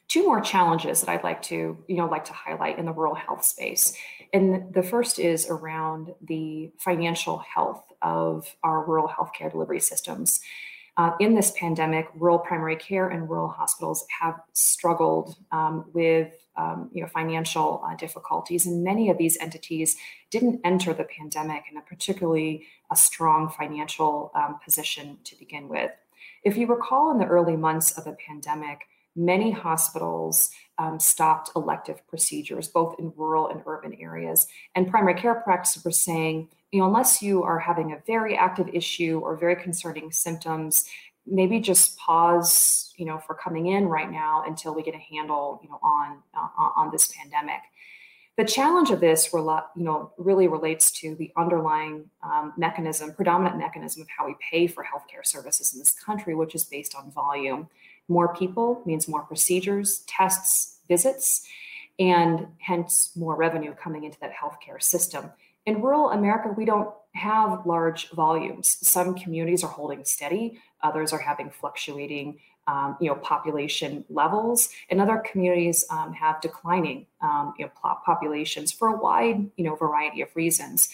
two 0.07 0.23
more 0.25 0.41
challenges 0.41 1.01
that 1.01 1.09
I'd 1.09 1.23
like 1.23 1.41
to, 1.43 1.77
you 1.87 1.97
know, 1.97 2.07
like 2.07 2.25
to 2.25 2.33
highlight 2.33 2.79
in 2.79 2.85
the 2.85 2.93
rural 2.93 3.15
health 3.15 3.43
space. 3.43 3.95
And 4.33 4.73
the 4.73 4.83
first 4.83 5.19
is 5.19 5.47
around 5.49 6.13
the 6.21 6.71
financial 6.77 7.39
health 7.39 7.83
of 8.01 8.55
our 8.63 8.85
rural 8.85 9.07
healthcare 9.07 9.51
delivery 9.51 9.79
systems. 9.79 10.39
Uh, 10.97 11.11
in 11.19 11.35
this 11.35 11.51
pandemic, 11.51 12.07
rural 12.15 12.39
primary 12.39 12.75
care 12.75 13.09
and 13.09 13.29
rural 13.29 13.49
hospitals 13.49 14.05
have 14.19 14.39
struggled 14.53 15.35
um, 15.51 15.85
with 15.93 16.33
um, 16.55 16.89
you 16.91 17.03
know, 17.03 17.07
financial 17.07 17.83
uh, 17.85 17.95
difficulties, 17.95 18.65
and 18.65 18.83
many 18.83 19.11
of 19.11 19.17
these 19.19 19.37
entities 19.39 19.95
didn't 20.31 20.59
enter 20.63 20.93
the 20.93 21.03
pandemic 21.03 21.65
in 21.69 21.77
a 21.77 21.81
particularly 21.81 22.65
a 22.91 22.95
strong 22.95 23.47
financial 23.47 24.31
um, 24.33 24.57
position 24.63 25.19
to 25.23 25.37
begin 25.37 25.67
with. 25.69 25.91
If 26.43 26.57
you 26.57 26.65
recall, 26.65 27.11
in 27.11 27.19
the 27.19 27.27
early 27.27 27.55
months 27.55 27.95
of 27.95 28.05
the 28.05 28.17
pandemic, 28.27 28.79
many 29.17 29.51
hospitals 29.51 30.51
um, 30.77 30.99
stopped 30.99 31.51
elective 31.55 32.05
procedures, 32.07 32.67
both 32.67 32.95
in 32.99 33.11
rural 33.15 33.49
and 33.49 33.61
urban 33.65 33.93
areas. 33.99 34.47
And 34.75 34.89
primary 34.89 35.19
care 35.19 35.35
practices 35.35 35.83
were 35.83 35.91
saying, 35.91 36.49
you 36.71 36.79
know, 36.79 36.87
unless 36.87 37.21
you 37.21 37.43
are 37.43 37.59
having 37.59 37.93
a 37.93 38.01
very 38.05 38.37
active 38.37 38.69
issue 38.73 39.19
or 39.23 39.35
very 39.35 39.55
concerning 39.55 40.11
symptoms, 40.11 40.85
maybe 41.25 41.59
just 41.59 41.97
pause, 41.97 42.93
you 42.97 43.05
know, 43.05 43.17
for 43.17 43.35
coming 43.35 43.67
in 43.67 43.87
right 43.87 44.11
now 44.11 44.43
until 44.45 44.73
we 44.75 44.83
get 44.83 44.93
a 44.93 44.99
handle, 45.15 45.59
you 45.63 45.69
know, 45.69 45.79
on 45.81 46.19
uh, 46.35 46.69
on 46.75 46.91
this 46.91 47.11
pandemic. 47.17 47.61
The 48.37 48.45
challenge 48.45 48.91
of 48.91 48.99
this, 48.99 49.29
you 49.33 49.63
know, 49.77 50.11
really 50.17 50.47
relates 50.47 50.91
to 50.99 51.15
the 51.15 51.31
underlying 51.35 52.05
um, 52.21 52.53
mechanism, 52.55 53.13
predominant 53.13 53.57
mechanism 53.57 54.03
of 54.03 54.07
how 54.15 54.27
we 54.27 54.35
pay 54.51 54.67
for 54.67 54.83
healthcare 54.83 55.25
services 55.25 55.73
in 55.73 55.79
this 55.79 55.91
country, 55.91 56.35
which 56.35 56.53
is 56.53 56.63
based 56.63 56.93
on 56.93 57.11
volume. 57.11 57.67
More 58.07 58.33
people 58.35 58.81
means 58.85 59.07
more 59.07 59.23
procedures, 59.23 60.03
tests, 60.07 60.79
visits, 60.87 61.45
and 61.99 62.47
hence 62.59 63.11
more 63.15 63.35
revenue 63.35 63.73
coming 63.73 64.03
into 64.03 64.19
that 64.19 64.33
healthcare 64.33 64.81
system. 64.81 65.31
In 65.65 65.81
rural 65.81 66.11
America, 66.11 66.53
we 66.55 66.65
don't 66.65 66.89
have 67.13 67.65
large 67.65 68.09
volumes. 68.11 68.77
Some 68.87 69.15
communities 69.15 69.63
are 69.63 69.69
holding 69.69 70.05
steady, 70.05 70.59
others 70.81 71.11
are 71.11 71.19
having 71.19 71.49
fluctuating 71.49 72.39
um, 72.67 72.97
you 72.99 73.07
know, 73.07 73.15
population 73.15 74.03
levels, 74.09 74.69
and 74.89 74.99
other 74.99 75.23
communities 75.29 75.85
um, 75.89 76.13
have 76.13 76.41
declining 76.41 77.05
um, 77.21 77.53
you 77.57 77.65
know, 77.65 77.71
populations 78.05 78.71
for 78.71 78.89
a 78.89 78.97
wide 78.97 79.49
you 79.55 79.63
know, 79.63 79.75
variety 79.75 80.21
of 80.21 80.35
reasons. 80.35 80.89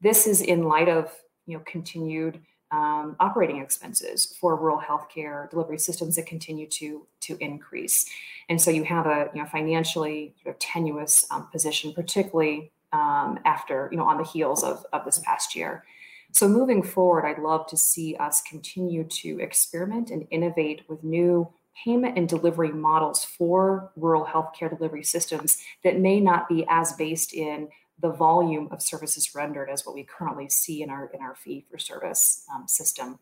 This 0.00 0.26
is 0.26 0.40
in 0.40 0.64
light 0.64 0.88
of 0.88 1.12
you 1.46 1.56
know, 1.56 1.62
continued 1.66 2.40
um, 2.72 3.16
operating 3.20 3.58
expenses 3.58 4.34
for 4.40 4.56
rural 4.56 4.80
healthcare 4.80 5.48
delivery 5.50 5.78
systems 5.78 6.16
that 6.16 6.26
continue 6.26 6.66
to 6.68 7.06
to 7.20 7.36
increase, 7.38 8.06
and 8.48 8.60
so 8.60 8.70
you 8.70 8.82
have 8.84 9.06
a 9.06 9.30
you 9.34 9.42
know 9.42 9.48
financially 9.48 10.34
sort 10.42 10.54
of 10.54 10.58
tenuous 10.58 11.26
um, 11.30 11.48
position, 11.52 11.92
particularly 11.92 12.72
um, 12.92 13.38
after 13.44 13.88
you 13.92 13.98
know 13.98 14.04
on 14.04 14.18
the 14.18 14.24
heels 14.24 14.64
of 14.64 14.84
of 14.92 15.04
this 15.04 15.18
past 15.20 15.54
year. 15.54 15.84
So 16.32 16.48
moving 16.48 16.82
forward, 16.82 17.26
I'd 17.26 17.42
love 17.42 17.66
to 17.68 17.76
see 17.76 18.16
us 18.16 18.40
continue 18.40 19.04
to 19.04 19.38
experiment 19.40 20.10
and 20.10 20.26
innovate 20.30 20.80
with 20.88 21.04
new 21.04 21.52
payment 21.84 22.16
and 22.16 22.28
delivery 22.28 22.72
models 22.72 23.24
for 23.24 23.92
rural 23.96 24.24
healthcare 24.24 24.70
delivery 24.70 25.04
systems 25.04 25.62
that 25.84 25.98
may 25.98 26.20
not 26.20 26.48
be 26.48 26.64
as 26.68 26.92
based 26.94 27.34
in 27.34 27.68
the 28.02 28.10
volume 28.10 28.68
of 28.72 28.82
services 28.82 29.34
rendered 29.34 29.70
as 29.70 29.86
what 29.86 29.94
we 29.94 30.02
currently 30.02 30.48
see 30.48 30.82
in 30.82 30.90
our 30.90 31.10
in 31.14 31.20
our 31.20 31.34
fee 31.34 31.64
for 31.70 31.78
service 31.78 32.44
um, 32.52 32.68
system. 32.68 33.18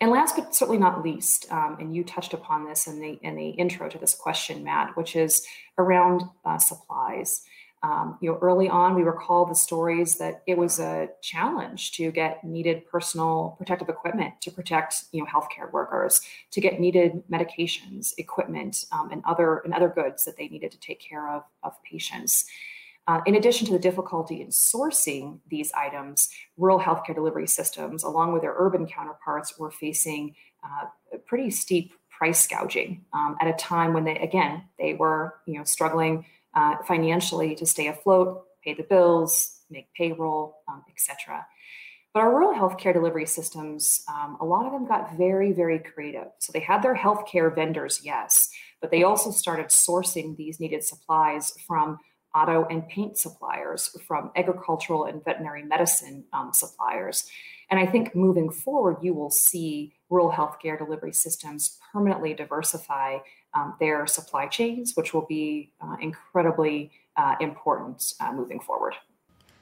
And 0.00 0.10
last 0.10 0.36
but 0.36 0.54
certainly 0.54 0.78
not 0.78 1.04
least, 1.04 1.50
um, 1.50 1.76
and 1.80 1.94
you 1.94 2.04
touched 2.04 2.34
upon 2.34 2.66
this 2.66 2.86
in 2.86 3.00
the 3.00 3.18
in 3.22 3.36
the 3.36 3.50
intro 3.50 3.88
to 3.88 3.98
this 3.98 4.14
question, 4.14 4.64
Matt, 4.64 4.96
which 4.96 5.16
is 5.16 5.46
around 5.78 6.22
uh, 6.44 6.58
supplies. 6.58 7.42
Um, 7.82 8.16
you 8.22 8.30
know, 8.30 8.38
early 8.40 8.70
on, 8.70 8.94
we 8.94 9.02
recall 9.02 9.44
the 9.44 9.54
stories 9.54 10.16
that 10.16 10.42
it 10.46 10.56
was 10.56 10.80
a 10.80 11.10
challenge 11.20 11.92
to 11.92 12.10
get 12.10 12.42
needed 12.42 12.86
personal 12.86 13.56
protective 13.58 13.90
equipment 13.90 14.40
to 14.40 14.50
protect, 14.50 15.04
you 15.12 15.20
know, 15.20 15.26
healthcare 15.26 15.70
workers, 15.70 16.22
to 16.52 16.62
get 16.62 16.80
needed 16.80 17.22
medications, 17.30 18.14
equipment, 18.16 18.86
um, 18.90 19.10
and 19.10 19.22
other 19.26 19.58
and 19.58 19.74
other 19.74 19.88
goods 19.88 20.24
that 20.24 20.38
they 20.38 20.48
needed 20.48 20.70
to 20.70 20.78
take 20.78 21.00
care 21.00 21.28
of 21.28 21.42
of 21.62 21.72
patients. 21.82 22.46
Uh, 23.06 23.20
in 23.26 23.34
addition 23.34 23.66
to 23.66 23.72
the 23.72 23.78
difficulty 23.78 24.40
in 24.40 24.48
sourcing 24.48 25.38
these 25.48 25.70
items, 25.72 26.30
rural 26.56 26.80
healthcare 26.80 27.14
delivery 27.14 27.46
systems, 27.46 28.02
along 28.02 28.32
with 28.32 28.42
their 28.42 28.54
urban 28.56 28.86
counterparts, 28.86 29.58
were 29.58 29.70
facing 29.70 30.34
uh, 30.64 30.86
pretty 31.26 31.50
steep 31.50 31.92
price 32.10 32.46
gouging 32.46 33.04
um, 33.12 33.36
at 33.40 33.48
a 33.48 33.52
time 33.54 33.92
when 33.92 34.04
they, 34.04 34.16
again, 34.18 34.62
they 34.78 34.94
were, 34.94 35.34
you 35.46 35.58
know, 35.58 35.64
struggling 35.64 36.24
uh, 36.54 36.76
financially 36.86 37.54
to 37.56 37.66
stay 37.66 37.88
afloat, 37.88 38.44
pay 38.62 38.72
the 38.72 38.84
bills, 38.84 39.60
make 39.68 39.92
payroll, 39.94 40.62
um, 40.68 40.82
etc. 40.88 41.44
But 42.14 42.20
our 42.20 42.30
rural 42.30 42.54
healthcare 42.54 42.94
delivery 42.94 43.26
systems, 43.26 44.02
um, 44.08 44.38
a 44.40 44.44
lot 44.44 44.66
of 44.66 44.72
them 44.72 44.86
got 44.86 45.16
very, 45.16 45.52
very 45.52 45.80
creative. 45.80 46.28
So 46.38 46.52
they 46.52 46.60
had 46.60 46.80
their 46.80 46.94
healthcare 46.94 47.52
vendors, 47.54 48.00
yes, 48.04 48.48
but 48.80 48.90
they 48.90 49.02
also 49.02 49.32
started 49.32 49.66
sourcing 49.66 50.36
these 50.36 50.60
needed 50.60 50.84
supplies 50.84 51.52
from 51.66 51.98
auto 52.34 52.66
and 52.70 52.88
paint 52.88 53.16
suppliers, 53.18 53.96
from 54.06 54.30
agricultural 54.36 55.04
and 55.04 55.24
veterinary 55.24 55.62
medicine 55.62 56.24
um, 56.32 56.52
suppliers. 56.52 57.30
And 57.70 57.80
I 57.80 57.86
think 57.86 58.14
moving 58.14 58.50
forward, 58.50 58.96
you 59.02 59.14
will 59.14 59.30
see 59.30 59.94
rural 60.10 60.30
healthcare 60.30 60.76
delivery 60.76 61.12
systems 61.12 61.78
permanently 61.92 62.34
diversify 62.34 63.18
um, 63.54 63.74
their 63.80 64.06
supply 64.06 64.46
chains, 64.46 64.92
which 64.94 65.14
will 65.14 65.26
be 65.26 65.72
uh, 65.80 65.96
incredibly 66.00 66.90
uh, 67.16 67.36
important 67.40 68.02
uh, 68.20 68.32
moving 68.32 68.60
forward. 68.60 68.94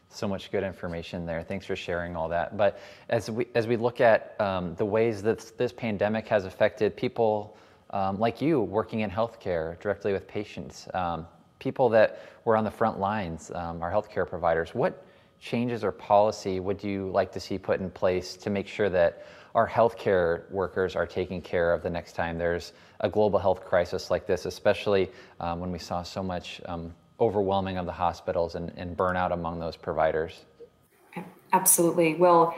So 0.08 0.28
much 0.28 0.50
good 0.50 0.62
information 0.62 1.24
there. 1.24 1.42
Thanks 1.42 1.64
for 1.64 1.76
sharing 1.76 2.16
all 2.16 2.28
that. 2.28 2.56
But 2.56 2.80
as 3.08 3.30
we 3.30 3.46
as 3.54 3.66
we 3.66 3.76
look 3.76 4.00
at 4.00 4.38
um, 4.40 4.74
the 4.74 4.84
ways 4.84 5.22
that 5.22 5.56
this 5.56 5.72
pandemic 5.72 6.28
has 6.28 6.44
affected 6.44 6.94
people 6.96 7.56
um, 7.90 8.18
like 8.18 8.40
you 8.40 8.60
working 8.60 9.00
in 9.00 9.10
healthcare 9.10 9.78
directly 9.80 10.12
with 10.12 10.26
patients, 10.28 10.86
um, 10.92 11.26
people 11.62 11.88
that 11.88 12.20
were 12.44 12.56
on 12.56 12.64
the 12.64 12.70
front 12.70 12.98
lines, 12.98 13.52
um, 13.54 13.80
our 13.82 13.90
healthcare 13.90 14.28
providers, 14.28 14.74
what 14.74 15.06
changes 15.38 15.84
or 15.84 15.92
policy 15.92 16.58
would 16.58 16.82
you 16.82 17.08
like 17.10 17.30
to 17.30 17.38
see 17.38 17.56
put 17.56 17.78
in 17.78 17.88
place 17.88 18.36
to 18.36 18.50
make 18.50 18.66
sure 18.66 18.88
that 18.88 19.24
our 19.54 19.68
healthcare 19.68 20.50
workers 20.50 20.96
are 20.96 21.06
taken 21.06 21.40
care 21.40 21.72
of 21.72 21.82
the 21.82 21.90
next 21.90 22.14
time 22.14 22.36
there's 22.36 22.72
a 23.00 23.08
global 23.08 23.38
health 23.38 23.64
crisis 23.64 24.10
like 24.10 24.26
this, 24.26 24.44
especially 24.44 25.08
um, 25.40 25.60
when 25.60 25.70
we 25.70 25.78
saw 25.78 26.02
so 26.02 26.22
much 26.22 26.60
um, 26.66 26.92
overwhelming 27.20 27.78
of 27.78 27.86
the 27.86 27.92
hospitals 27.92 28.56
and, 28.56 28.72
and, 28.76 28.96
burnout 28.96 29.32
among 29.32 29.60
those 29.60 29.76
providers? 29.76 30.44
Absolutely. 31.52 32.14
Well, 32.14 32.54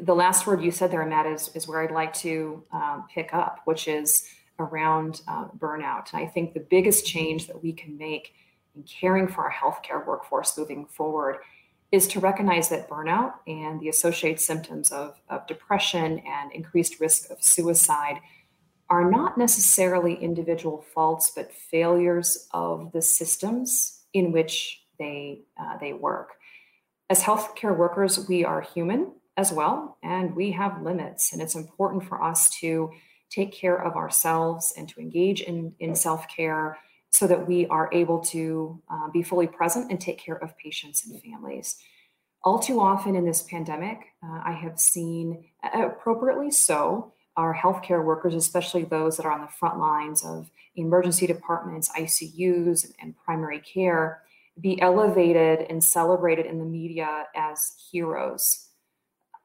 the 0.00 0.14
last 0.14 0.46
word 0.46 0.62
you 0.62 0.70
said 0.70 0.90
there, 0.90 1.04
Matt, 1.06 1.26
is, 1.26 1.50
is 1.54 1.66
where 1.66 1.82
I'd 1.82 1.90
like 1.90 2.12
to 2.14 2.62
um, 2.72 3.04
pick 3.12 3.32
up, 3.32 3.60
which 3.64 3.88
is 3.88 4.28
around 4.58 5.22
uh, 5.26 5.46
burnout. 5.58 6.14
I 6.14 6.26
think 6.26 6.54
the 6.54 6.60
biggest 6.60 7.06
change 7.06 7.46
that 7.46 7.62
we 7.62 7.72
can 7.72 7.96
make 7.96 8.34
in 8.74 8.82
caring 8.82 9.28
for 9.28 9.44
our 9.44 9.52
healthcare 9.52 10.04
workforce 10.06 10.56
moving 10.56 10.86
forward 10.86 11.38
is 11.92 12.08
to 12.08 12.20
recognize 12.20 12.68
that 12.68 12.88
burnout 12.88 13.34
and 13.46 13.80
the 13.80 13.88
associated 13.88 14.40
symptoms 14.40 14.90
of, 14.90 15.20
of 15.28 15.46
depression 15.46 16.20
and 16.26 16.52
increased 16.52 16.98
risk 16.98 17.30
of 17.30 17.42
suicide 17.42 18.18
are 18.90 19.08
not 19.08 19.38
necessarily 19.38 20.14
individual 20.14 20.84
faults, 20.92 21.32
but 21.34 21.52
failures 21.52 22.48
of 22.52 22.92
the 22.92 23.00
systems 23.00 24.02
in 24.12 24.32
which 24.32 24.82
they 24.98 25.42
uh, 25.58 25.76
they 25.78 25.92
work. 25.92 26.34
As 27.08 27.22
healthcare 27.22 27.76
workers, 27.76 28.28
we 28.28 28.44
are 28.44 28.60
human 28.60 29.12
as 29.36 29.52
well, 29.52 29.98
and 30.02 30.34
we 30.34 30.52
have 30.52 30.82
limits, 30.82 31.32
and 31.32 31.40
it's 31.40 31.54
important 31.54 32.04
for 32.04 32.22
us 32.22 32.50
to 32.60 32.90
take 33.30 33.52
care 33.52 33.76
of 33.76 33.96
ourselves 33.96 34.72
and 34.76 34.88
to 34.88 35.00
engage 35.00 35.40
in, 35.40 35.74
in 35.80 35.94
self 35.94 36.26
care 36.28 36.78
so 37.14 37.28
that 37.28 37.46
we 37.46 37.64
are 37.68 37.88
able 37.92 38.18
to 38.18 38.82
uh, 38.90 39.08
be 39.08 39.22
fully 39.22 39.46
present 39.46 39.88
and 39.88 40.00
take 40.00 40.18
care 40.18 40.34
of 40.36 40.58
patients 40.58 41.06
and 41.06 41.22
families. 41.22 41.76
All 42.42 42.58
too 42.58 42.80
often 42.80 43.14
in 43.14 43.24
this 43.24 43.42
pandemic, 43.42 43.98
uh, 44.20 44.40
I 44.44 44.50
have 44.50 44.80
seen, 44.80 45.44
uh, 45.62 45.86
appropriately 45.86 46.50
so, 46.50 47.12
our 47.36 47.54
healthcare 47.54 48.04
workers, 48.04 48.34
especially 48.34 48.82
those 48.82 49.16
that 49.16 49.26
are 49.26 49.32
on 49.32 49.42
the 49.42 49.46
front 49.46 49.78
lines 49.78 50.24
of 50.24 50.50
emergency 50.74 51.28
departments, 51.28 51.88
ICUs, 51.96 52.92
and 53.00 53.14
primary 53.24 53.60
care, 53.60 54.22
be 54.60 54.80
elevated 54.80 55.66
and 55.70 55.82
celebrated 55.82 56.46
in 56.46 56.58
the 56.58 56.64
media 56.64 57.26
as 57.36 57.74
heroes. 57.92 58.70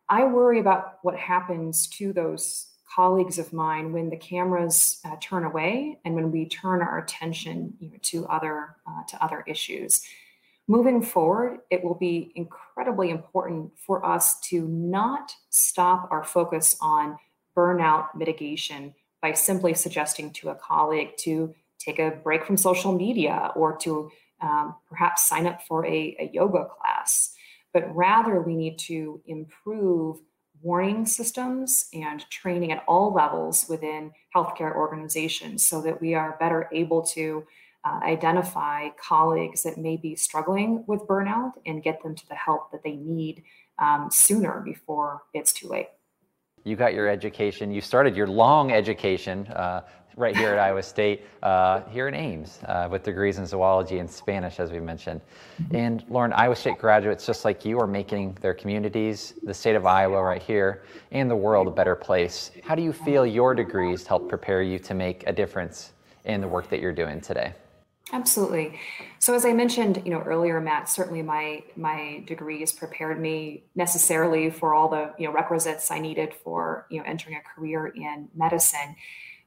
I 0.09 0.23
worry 0.25 0.59
about 0.59 0.97
what 1.03 1.15
happens 1.15 1.88
to 1.97 2.13
those 2.13 2.68
colleagues 2.93 3.38
of 3.38 3.53
mine 3.53 3.91
when 3.93 4.10
the 4.10 4.17
cameras 4.17 5.00
uh, 5.05 5.15
turn 5.22 5.43
away 5.43 6.00
and 6.05 6.15
when 6.15 6.31
we 6.31 6.48
turn 6.48 6.81
our 6.81 6.98
attention 6.98 7.74
you 7.79 7.89
know, 7.89 7.98
to 8.01 8.25
other 8.27 8.75
uh, 8.88 9.03
to 9.08 9.24
other 9.24 9.43
issues. 9.48 10.01
Moving 10.67 11.01
forward, 11.01 11.60
it 11.72 11.84
will 11.84 11.96
be 11.96 12.31
incredibly 12.36 13.10
important 13.10 13.72
for 13.75 14.05
us 14.05 14.39
to 14.41 14.67
not 14.67 15.34
stop 15.50 16.08
our 16.12 16.24
focus 16.24 16.77
on 16.79 17.17
burnout 17.55 18.13
mitigation 18.15 18.93
by 19.22 19.34
simply 19.34 19.74
suggesting 19.74 20.31
to 20.31 20.50
a 20.50 20.55
colleague 20.55 21.17
to 21.17 21.53
take 21.79 22.00
a 22.00 22.12
break 22.24 22.46
from 22.46 22.55
social 22.55 22.93
media 22.93 23.51
or 23.55 23.75
to 23.77 24.12
um, 24.41 24.75
perhaps 24.88 25.25
sign 25.25 25.48
up 25.48 25.62
for 25.63 25.86
a, 25.86 26.15
a 26.19 26.29
yoga 26.34 26.65
class. 26.65 27.34
But 27.74 27.93
rather, 27.96 28.41
we 28.41 28.55
need 28.55 28.77
to 28.79 29.22
improve 29.25 30.19
warning 30.61 31.05
systems 31.05 31.89
and 31.93 32.29
training 32.29 32.71
at 32.71 32.83
all 32.87 33.13
levels 33.13 33.65
within 33.69 34.11
healthcare 34.35 34.75
organizations 34.75 35.65
so 35.65 35.81
that 35.81 36.01
we 36.01 36.13
are 36.13 36.37
better 36.39 36.69
able 36.73 37.01
to 37.01 37.45
uh, 37.85 37.99
identify 38.03 38.89
colleagues 39.01 39.63
that 39.63 39.77
may 39.77 39.95
be 39.95 40.15
struggling 40.15 40.83
with 40.87 41.01
burnout 41.07 41.53
and 41.65 41.83
get 41.83 42.01
them 42.03 42.13
to 42.15 42.27
the 42.27 42.35
help 42.35 42.71
that 42.71 42.83
they 42.83 42.95
need 42.95 43.43
um, 43.77 44.09
sooner 44.11 44.61
before 44.61 45.21
it's 45.33 45.53
too 45.53 45.67
late. 45.67 45.87
You 46.69 46.75
got 46.75 46.93
your 46.93 47.07
education, 47.07 47.71
you 47.71 47.81
started 47.81 48.15
your 48.15 48.27
long 48.27 48.71
education 48.71 49.47
uh, 49.47 49.81
right 50.15 50.38
here 50.38 50.53
at 50.53 50.59
Iowa 50.59 50.83
State, 50.83 51.25
uh, 51.41 51.81
here 51.89 52.07
in 52.07 52.13
Ames, 52.13 52.59
uh, 52.67 52.88
with 52.91 53.01
degrees 53.01 53.39
in 53.39 53.47
zoology 53.47 53.97
and 53.97 54.07
Spanish, 54.07 54.59
as 54.59 54.71
we 54.71 54.79
mentioned. 54.79 55.19
And 55.71 56.05
Lauren, 56.09 56.31
Iowa 56.31 56.55
State 56.55 56.77
graduates 56.77 57.25
just 57.25 57.43
like 57.43 57.65
you 57.65 57.79
are 57.79 57.88
making 57.88 58.38
their 58.39 58.53
communities, 58.53 59.33
the 59.41 59.53
state 59.53 59.75
of 59.75 59.88
Iowa 59.88 60.21
right 60.21 60.43
here, 60.43 60.83
and 61.11 61.27
the 61.27 61.35
world 61.35 61.67
a 61.67 61.71
better 61.71 61.95
place. 61.95 62.51
How 62.63 62.75
do 62.75 62.83
you 62.83 62.93
feel 62.93 63.25
your 63.25 63.55
degrees 63.55 64.05
help 64.05 64.29
prepare 64.29 64.61
you 64.61 64.77
to 64.77 64.93
make 64.93 65.23
a 65.25 65.33
difference 65.33 65.93
in 66.25 66.39
the 66.39 66.47
work 66.47 66.69
that 66.69 66.81
you're 66.81 66.93
doing 66.93 67.19
today? 67.19 67.55
Absolutely. 68.11 68.79
So 69.19 69.35
as 69.35 69.45
I 69.45 69.53
mentioned, 69.53 70.01
you 70.03 70.11
know, 70.11 70.21
earlier, 70.21 70.59
Matt, 70.59 70.89
certainly 70.89 71.21
my 71.21 71.63
my 71.75 72.23
degrees 72.25 72.71
prepared 72.71 73.21
me 73.21 73.65
necessarily 73.75 74.49
for 74.49 74.73
all 74.73 74.89
the 74.89 75.13
you 75.19 75.27
know 75.27 75.33
requisites 75.33 75.91
I 75.91 75.99
needed 75.99 76.33
for 76.33 76.87
you 76.89 76.97
know 76.97 77.03
entering 77.05 77.35
a 77.35 77.41
career 77.41 77.87
in 77.87 78.27
medicine. 78.35 78.95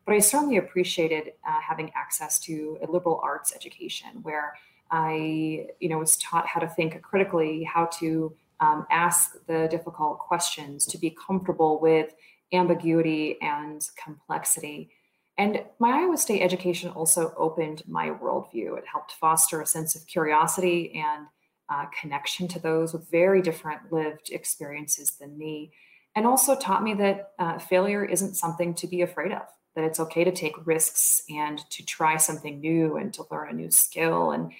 But 0.04 0.14
I 0.14 0.18
certainly 0.20 0.56
appreciated 0.56 1.32
uh, 1.46 1.60
having 1.60 1.90
access 1.94 2.38
to 2.40 2.78
a 2.86 2.90
liberal 2.90 3.20
arts 3.22 3.54
education 3.54 4.08
where 4.22 4.54
I, 4.90 5.68
you 5.80 5.88
know, 5.88 5.98
was 5.98 6.16
taught 6.18 6.46
how 6.46 6.60
to 6.60 6.68
think 6.68 7.00
critically, 7.02 7.64
how 7.64 7.86
to 8.00 8.34
um, 8.60 8.86
ask 8.90 9.34
the 9.46 9.66
difficult 9.70 10.18
questions, 10.18 10.86
to 10.86 10.98
be 10.98 11.10
comfortable 11.10 11.80
with 11.80 12.14
ambiguity 12.52 13.38
and 13.40 13.80
complexity. 13.96 14.90
And 15.38 15.64
my 15.78 16.02
Iowa 16.02 16.18
State 16.18 16.42
education 16.42 16.90
also 16.90 17.34
opened 17.36 17.82
my 17.86 18.10
worldview. 18.10 18.76
It 18.76 18.84
helped 18.90 19.12
foster 19.12 19.60
a 19.60 19.66
sense 19.66 19.94
of 19.94 20.06
curiosity 20.06 20.92
and 20.94 21.26
uh, 21.70 21.86
connection 21.98 22.48
to 22.48 22.58
those 22.58 22.92
with 22.92 23.10
very 23.10 23.40
different 23.40 23.90
lived 23.90 24.30
experiences 24.30 25.12
than 25.18 25.38
me, 25.38 25.72
and 26.14 26.26
also 26.26 26.54
taught 26.54 26.82
me 26.82 26.92
that 26.94 27.32
uh, 27.38 27.58
failure 27.58 28.04
isn't 28.04 28.34
something 28.34 28.74
to 28.74 28.86
be 28.86 29.00
afraid 29.00 29.32
of 29.32 29.46
that 29.74 29.84
it's 29.84 30.00
okay 30.00 30.24
to 30.24 30.32
take 30.32 30.66
risks 30.66 31.22
and 31.30 31.58
to 31.70 31.84
try 31.84 32.16
something 32.16 32.60
new 32.60 32.96
and 32.96 33.12
to 33.14 33.24
learn 33.30 33.50
a 33.50 33.52
new 33.52 33.70
skill 33.70 34.32
and 34.32 34.52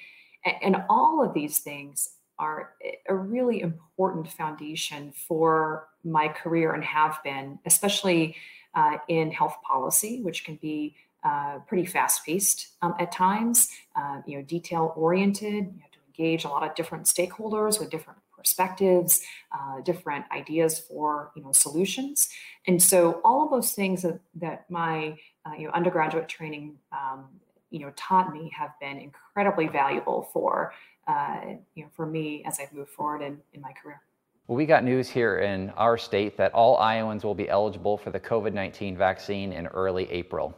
and 0.61 0.77
all 0.89 1.25
of 1.25 1.35
these 1.35 1.59
things 1.59 2.17
are 2.39 2.75
a 3.09 3.15
really 3.15 3.61
important 3.61 4.29
foundation 4.33 5.13
for 5.13 5.87
my 6.03 6.27
career 6.29 6.73
and 6.73 6.83
have 6.83 7.19
been 7.23 7.59
especially 7.67 8.35
uh, 8.75 8.99
in 9.09 9.31
health 9.31 9.57
policy 9.67 10.21
which 10.23 10.45
can 10.45 10.57
be 10.57 10.95
uh, 11.25 11.59
pretty 11.69 11.87
fast 11.87 12.25
paced 12.25 12.69
um, 12.83 12.95
at 12.99 13.13
times 13.13 13.69
uh, 13.97 14.21
you 14.27 14.37
know 14.37 14.43
detail 14.45 14.93
oriented 14.97 15.65
you 15.75 15.81
have 15.81 15.91
to 15.91 15.99
engage 16.09 16.45
a 16.45 16.49
lot 16.49 16.63
of 16.63 16.75
different 16.75 17.07
stakeholders 17.07 17.79
with 17.79 17.91
different 17.91 18.19
perspectives, 18.43 19.23
uh, 19.53 19.81
different 19.83 20.25
ideas 20.33 20.81
for 20.81 21.31
you 21.37 21.43
know 21.43 21.53
solutions, 21.53 22.29
and 22.67 22.83
so 22.83 23.21
all 23.25 23.45
of 23.45 23.51
those 23.51 23.71
things 23.73 24.03
that, 24.03 24.19
that 24.35 24.69
my 24.69 25.17
uh, 25.47 25.53
you 25.57 25.67
know 25.67 25.73
undergraduate 25.73 26.29
training 26.29 26.75
um, 26.91 27.27
you 27.71 27.79
know 27.79 27.93
taught 27.97 28.33
me 28.33 28.51
have 28.57 28.73
been 28.81 28.99
incredibly 28.99 29.69
valuable 29.69 30.29
for 30.33 30.75
uh, 31.07 31.41
you 31.77 31.85
know 31.85 31.91
for 31.95 32.05
me 32.05 32.43
as 32.45 32.59
I've 32.59 32.73
moved 32.73 32.91
forward 32.91 33.23
in, 33.23 33.39
in 33.55 33.61
my 33.61 33.73
career. 33.73 34.01
Well, 34.49 34.57
we 34.57 34.67
got 34.67 34.83
news 34.83 35.09
here 35.09 35.39
in 35.39 35.71
our 35.71 35.97
state 35.97 36.37
that 36.37 36.53
all 36.53 36.77
Iowans 36.77 37.23
will 37.23 37.35
be 37.35 37.49
eligible 37.49 37.97
for 37.97 38.11
the 38.11 38.19
COVID 38.19 38.53
19 38.53 38.97
vaccine 38.97 39.53
in 39.53 39.69
early 39.69 40.11
April. 40.11 40.53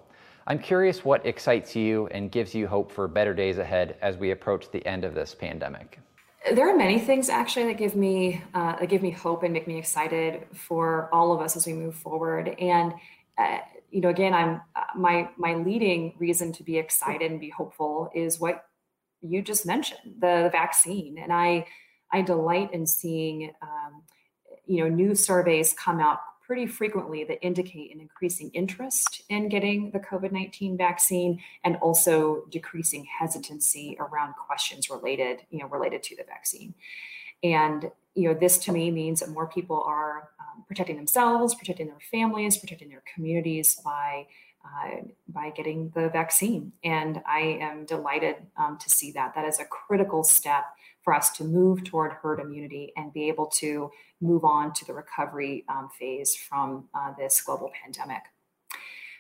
I'm 0.47 0.59
curious 0.59 1.05
what 1.05 1.25
excites 1.27 1.77
you 1.77 2.07
and 2.07 2.31
gives 2.31 2.55
you 2.55 2.67
hope 2.67 2.91
for 2.91 3.07
better 3.09 3.35
days 3.35 3.59
ahead 3.59 3.97
as 4.01 4.17
we 4.17 4.31
approach 4.31 4.71
the 4.71 4.85
end 4.87 5.05
of 5.05 5.15
this 5.15 5.35
pandemic. 5.35 6.01
There 6.55 6.69
are 6.69 6.77
many 6.77 6.99
things 6.99 7.29
actually 7.29 7.67
that 7.67 7.77
give 7.77 7.95
me 7.95 8.43
uh, 8.55 8.77
that 8.79 8.89
give 8.89 9.03
me 9.03 9.11
hope 9.11 9.43
and 9.43 9.53
make 9.53 9.69
me 9.69 9.79
excited 9.79 10.47
for 10.55 11.11
all 11.13 11.33
of 11.33 11.43
us 11.43 11.55
as 11.55 11.67
we 11.67 11.75
move 11.75 11.95
forward. 11.95 12.57
And 12.59 12.95
uh, 13.37 13.59
you 13.91 14.01
know, 14.01 14.09
again, 14.09 14.33
I'm 14.33 14.63
uh, 14.75 14.85
my 14.97 15.29
my 15.37 15.57
leading 15.57 16.15
reason 16.19 16.53
to 16.53 16.63
be 16.63 16.79
excited 16.79 17.31
and 17.31 17.39
be 17.39 17.51
hopeful 17.51 18.11
is 18.15 18.41
what 18.41 18.65
you 19.21 19.43
just 19.43 19.67
mentioned, 19.67 20.15
the, 20.21 20.45
the 20.45 20.51
vaccine. 20.51 21.19
And 21.19 21.33
I 21.33 21.67
I 22.15 22.23
delight 22.23 22.73
in 22.73 22.87
seeing 22.87 23.53
um, 23.61 24.03
you 24.67 24.83
know 24.83 24.89
new 24.89 25.15
surveys 25.15 25.75
come 25.75 26.01
out 26.01 26.21
pretty 26.47 26.67
frequently 26.67 27.25
that 27.25 27.45
indicate 27.45 27.93
an 27.95 28.01
increasing 28.01 28.51
interest 28.53 29.23
in 29.31 29.49
getting 29.49 29.91
the 29.91 29.99
COVID 29.99 30.31
19 30.31 30.77
vaccine 30.77 31.41
and 31.65 31.77
also 31.77 32.45
decreasing 32.51 33.07
hesitancy 33.19 33.97
around 33.99 34.35
questions 34.35 34.91
related, 34.91 35.41
you 35.51 35.59
know, 35.59 35.67
related 35.67 36.03
to 36.03 36.17
the 36.17 36.25
vaccine. 36.25 36.75
And 37.43 37.91
you 38.15 38.29
know, 38.29 38.39
this 38.39 38.59
to 38.59 38.73
me 38.73 38.91
means 38.93 39.21
that 39.21 39.31
more 39.31 39.49
people 39.49 39.83
are 39.83 40.29
um, 40.39 40.65
protecting 40.69 40.97
themselves, 40.97 41.55
protecting 41.55 41.89
their 41.89 41.97
families, 42.11 42.57
protecting 42.57 42.91
their 42.91 43.03
communities 43.13 43.81
by 43.85 44.27
uh, 44.65 45.03
by 45.29 45.51
getting 45.51 45.91
the 45.95 46.09
vaccine. 46.09 46.73
And 46.83 47.21
I 47.27 47.59
am 47.61 47.85
delighted 47.85 48.37
um, 48.57 48.79
to 48.79 48.89
see 48.89 49.13
that. 49.13 49.35
That 49.35 49.45
is 49.45 49.61
a 49.61 49.65
critical 49.65 50.25
step 50.25 50.65
for 51.05 51.15
us 51.15 51.31
to 51.33 51.45
move 51.45 51.85
toward 51.85 52.13
herd 52.13 52.41
immunity 52.41 52.93
and 52.97 53.13
be 53.13 53.29
able 53.29 53.47
to 53.47 53.91
move 54.21 54.45
on 54.45 54.73
to 54.73 54.85
the 54.87 54.95
recovery 54.95 55.65
um, 55.69 55.91
phase 55.99 56.35
from 56.35 56.89
uh, 56.95 57.13
this 57.19 57.43
global 57.43 57.71
pandemic. 57.83 58.23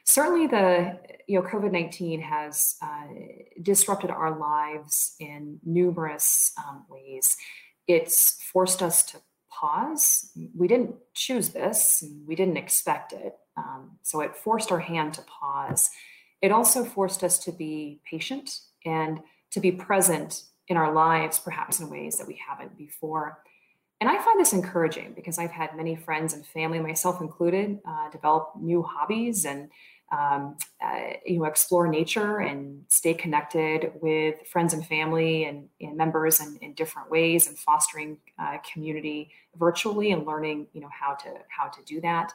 Certainly, 0.05 0.49
the 0.49 0.99
you 1.27 1.41
know 1.41 1.47
COVID 1.47 1.73
nineteen 1.73 2.21
has 2.21 2.77
uh, 2.83 3.07
disrupted 3.63 4.11
our 4.11 4.39
lives 4.39 5.15
in 5.19 5.61
numerous 5.65 6.53
um, 6.59 6.85
ways. 6.89 7.37
It's 7.87 8.43
forced 8.43 8.83
us 8.83 9.03
to 9.05 9.19
pause. 9.51 10.31
We 10.55 10.69
didn't 10.69 10.97
choose 11.15 11.51
this. 11.51 12.05
We 12.27 12.35
didn't 12.35 12.57
expect 12.57 13.13
it. 13.13 13.35
Um, 13.57 13.99
so 14.03 14.21
it 14.21 14.37
forced 14.37 14.73
our 14.73 14.81
hand 14.81 15.15
to 15.15 15.23
pause. 15.23 15.91
It 16.43 16.51
also 16.51 16.85
forced 16.85 17.25
us 17.25 17.39
to 17.41 17.53
be 17.53 18.01
patient 18.11 18.61
and 18.85 19.21
to 19.53 19.61
be 19.61 19.73
present 19.73 20.43
in 20.69 20.77
our 20.77 20.93
lives, 20.93 21.39
perhaps 21.39 21.81
in 21.81 21.91
ways 21.91 22.17
that 22.17 22.27
we 22.27 22.41
haven't 22.47 22.77
before. 22.77 23.39
And 24.01 24.11
I 24.11 24.23
find 24.23 24.39
this 24.39 24.53
encouraging 24.53 25.13
because 25.15 25.39
I've 25.39 25.51
had 25.51 25.77
many 25.77 25.95
friends 25.95 26.35
and 26.35 26.45
family, 26.45 26.81
myself 26.81 27.21
included, 27.21 27.79
uh, 27.87 28.11
develop 28.11 28.53
new 28.61 28.83
hobbies 28.83 29.45
and 29.45 29.71
um, 30.13 30.57
uh, 30.85 31.15
you 31.25 31.39
know 31.39 31.45
explore 31.45 31.89
nature 31.89 32.39
and 32.39 32.85
stay 32.89 33.15
connected 33.15 33.93
with 34.01 34.47
friends 34.47 34.75
and 34.75 34.87
family 34.87 35.45
and, 35.45 35.69
and 35.81 35.97
members 35.97 36.41
in, 36.41 36.57
in, 36.61 36.75
different 36.75 37.11
ways 37.11 37.49
and 37.49 37.59
fostering 37.59 38.19
uh, 38.39 38.59
community 38.71 39.31
virtually 39.57 40.13
and 40.13 40.27
learning 40.27 40.67
you 40.73 40.81
know 40.81 40.91
how 40.93 41.15
to 41.15 41.31
how 41.49 41.67
to 41.69 41.83
do 41.85 42.01
that 42.01 42.33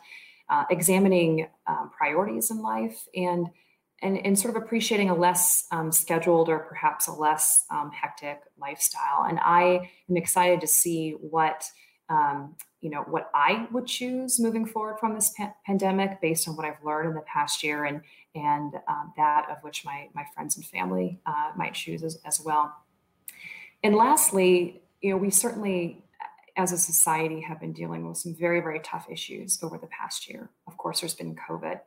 uh, 0.50 0.66
examining 0.70 1.48
um, 1.68 1.92
priorities 1.96 2.50
in 2.50 2.62
life 2.62 3.08
and 3.16 3.50
and, 4.02 4.18
and 4.26 4.38
sort 4.38 4.56
of 4.56 4.62
appreciating 4.62 5.10
a 5.10 5.16
less 5.16 5.66
um, 5.72 5.92
scheduled 5.92 6.50
or 6.50 6.60
perhaps 6.60 7.08
a 7.08 7.12
less 7.12 7.66
um, 7.70 7.92
hectic 7.92 8.42
lifestyle. 8.60 9.26
And 9.28 9.40
I 9.40 9.90
am 10.10 10.18
excited 10.18 10.62
to 10.62 10.68
see 10.68 11.12
what 11.12 11.66
um, 12.10 12.56
you 12.82 12.90
know 12.90 13.02
what 13.04 13.30
I 13.34 13.68
would 13.72 13.86
choose 13.86 14.40
moving 14.40 14.66
forward 14.66 15.00
from 15.00 15.14
this 15.14 15.32
pa- 15.38 15.54
pandemic 15.66 16.22
based 16.22 16.48
on 16.48 16.56
what 16.56 16.66
I've 16.66 16.84
learned 16.84 17.10
in 17.10 17.16
the 17.16 17.22
past 17.22 17.64
year 17.64 17.86
and 17.86 18.02
and 18.36 18.74
um, 18.88 19.14
that 19.18 19.48
of 19.50 19.58
which 19.62 19.86
my 19.86 20.08
my 20.14 20.26
friends 20.34 20.56
and 20.56 20.66
family 20.66 21.20
uh, 21.26 21.52
might 21.56 21.74
choose 21.74 22.04
as, 22.04 22.20
as 22.26 22.42
well. 22.44 22.74
And 23.84 23.96
lastly, 23.96 24.82
you 25.02 25.12
know, 25.12 25.18
we 25.18 25.30
certainly 25.30 26.04
as 26.58 26.72
a 26.72 26.78
society 26.78 27.42
have 27.42 27.60
been 27.60 27.74
dealing 27.74 28.08
with 28.08 28.18
some 28.18 28.34
very 28.34 28.60
very 28.62 28.80
tough 28.80 29.08
issues 29.12 29.60
over 29.62 29.78
the 29.78 29.88
past 29.88 30.28
year. 30.28 30.50
Of 30.68 30.78
course, 30.78 31.02
there's 31.02 31.14
been 31.14 31.36
COVID. 31.36 31.80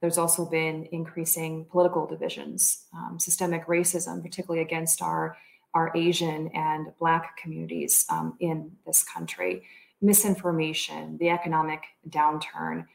There's 0.00 0.18
also 0.18 0.46
been 0.46 0.88
increasing 0.92 1.66
political 1.70 2.06
divisions, 2.06 2.84
um, 2.94 3.18
systemic 3.18 3.66
racism, 3.66 4.22
particularly 4.22 4.62
against 4.62 5.02
our 5.02 5.36
our 5.74 5.92
Asian 5.94 6.48
and 6.54 6.86
Black 6.98 7.36
communities 7.36 8.06
um, 8.08 8.34
in 8.40 8.72
this 8.86 9.04
country, 9.04 9.62
misinformation, 10.00 11.18
the 11.18 11.28
economic 11.28 11.82
downturn. 12.08 12.86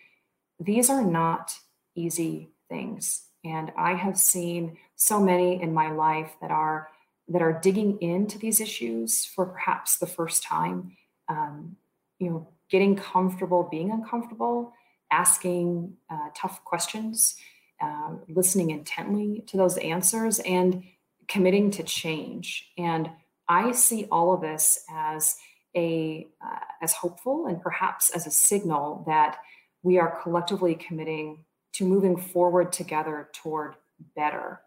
These 0.59 0.89
are 0.89 1.03
not 1.03 1.53
easy 1.95 2.49
things. 2.69 3.27
And 3.45 3.71
I 3.77 3.93
have 3.93 4.17
seen 4.17 4.77
so 4.95 5.19
many 5.19 5.61
in 5.61 5.73
my 5.73 5.91
life 5.91 6.31
that 6.41 6.51
are 6.51 6.89
that 7.29 7.41
are 7.41 7.53
digging 7.53 8.01
into 8.01 8.37
these 8.37 8.59
issues 8.59 9.23
for 9.25 9.45
perhaps 9.45 9.97
the 9.97 10.07
first 10.07 10.43
time. 10.43 10.97
Um, 11.29 11.77
you 12.19 12.29
know, 12.29 12.47
getting 12.69 12.95
comfortable 12.95 13.67
being 13.69 13.91
uncomfortable, 13.91 14.73
asking 15.13 15.93
uh, 16.09 16.29
tough 16.35 16.63
questions, 16.63 17.35
uh, 17.79 18.15
listening 18.27 18.71
intently 18.71 19.43
to 19.47 19.57
those 19.57 19.77
answers, 19.77 20.39
and 20.39 20.83
committing 21.27 21.69
to 21.71 21.83
change. 21.83 22.71
And 22.77 23.09
I 23.47 23.73
see 23.73 24.07
all 24.11 24.33
of 24.33 24.41
this 24.41 24.83
as 24.91 25.37
a 25.75 26.27
uh, 26.43 26.59
as 26.81 26.93
hopeful 26.93 27.45
and 27.47 27.61
perhaps 27.61 28.09
as 28.09 28.27
a 28.27 28.31
signal 28.31 29.03
that 29.07 29.37
we 29.83 29.99
are 29.99 30.19
collectively 30.21 30.75
committing 30.75 31.43
to 31.73 31.85
moving 31.85 32.17
forward 32.17 32.71
together 32.71 33.29
toward 33.33 33.75
better 34.15 34.61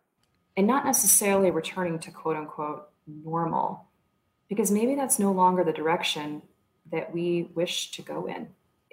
and 0.57 0.67
not 0.67 0.85
necessarily 0.85 1.51
returning 1.51 1.99
to 2.01 2.11
quote 2.11 2.37
unquote 2.37 2.89
normal 3.07 3.87
because 4.49 4.71
maybe 4.71 4.95
that's 4.97 5.19
no 5.19 5.31
longer 5.31 5.63
the 5.63 5.73
direction 5.73 6.43
that 6.91 7.13
we 7.15 7.51
wish 7.55 7.93
to 7.93 8.03
go 8.03 8.27
in 8.27 8.49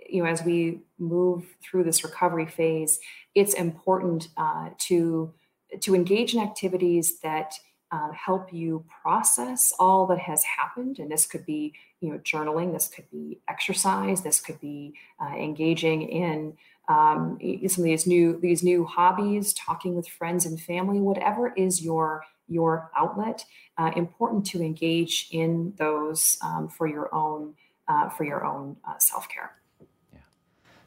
you 0.09 0.23
know 0.23 0.29
as 0.29 0.43
we 0.43 0.79
move 0.99 1.45
through 1.61 1.83
this 1.83 2.03
recovery 2.03 2.45
phase 2.45 2.99
it's 3.35 3.53
important 3.53 4.29
uh, 4.37 4.69
to 4.77 5.33
to 5.81 5.95
engage 5.95 6.33
in 6.33 6.41
activities 6.41 7.19
that 7.19 7.53
uh, 7.91 8.11
help 8.11 8.51
you 8.51 8.83
process 9.03 9.71
all 9.79 10.07
that 10.07 10.17
has 10.17 10.43
happened. 10.43 10.97
And 10.97 11.11
this 11.11 11.27
could 11.27 11.45
be 11.45 11.73
you 12.01 12.09
know 12.09 12.17
journaling 12.19 12.73
this 12.73 12.89
could 12.89 13.09
be 13.11 13.39
exercise 13.47 14.21
this 14.21 14.41
could 14.41 14.59
be 14.59 14.93
uh, 15.21 15.35
engaging 15.37 16.01
in 16.01 16.53
um, 16.89 17.39
some 17.67 17.83
of 17.83 17.89
these 17.89 18.05
new 18.05 18.37
these 18.41 18.61
new 18.61 18.83
hobbies 18.83 19.53
talking 19.53 19.95
with 19.95 20.05
friends 20.05 20.45
and 20.45 20.59
family 20.59 20.99
whatever 20.99 21.53
is 21.53 21.81
your 21.81 22.25
your 22.49 22.91
outlet 22.97 23.45
uh, 23.77 23.91
important 23.95 24.45
to 24.47 24.61
engage 24.61 25.29
in 25.31 25.73
those 25.77 26.37
um, 26.43 26.67
for 26.67 26.87
your 26.87 27.13
own 27.15 27.53
uh, 27.87 28.09
for 28.09 28.25
your 28.25 28.43
own 28.43 28.75
uh, 28.85 28.97
self-care. 28.97 29.51
yeah 29.51 29.62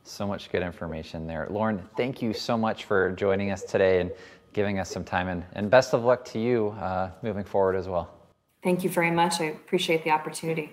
so 0.06 0.26
much 0.26 0.50
good 0.50 0.62
information 0.62 1.26
there 1.26 1.46
lauren 1.50 1.82
thank 1.96 2.22
you 2.22 2.32
so 2.32 2.56
much 2.56 2.84
for 2.84 3.12
joining 3.12 3.50
us 3.50 3.62
today 3.62 4.00
and 4.00 4.10
giving 4.52 4.78
us 4.78 4.90
some 4.90 5.04
time 5.04 5.28
and, 5.28 5.44
and 5.54 5.70
best 5.70 5.92
of 5.94 6.04
luck 6.04 6.24
to 6.24 6.38
you 6.38 6.68
uh, 6.80 7.10
moving 7.22 7.44
forward 7.44 7.76
as 7.76 7.88
well 7.88 8.08
thank 8.62 8.84
you 8.84 8.90
very 8.90 9.10
much 9.10 9.40
i 9.40 9.44
appreciate 9.44 10.04
the 10.04 10.10
opportunity 10.10 10.72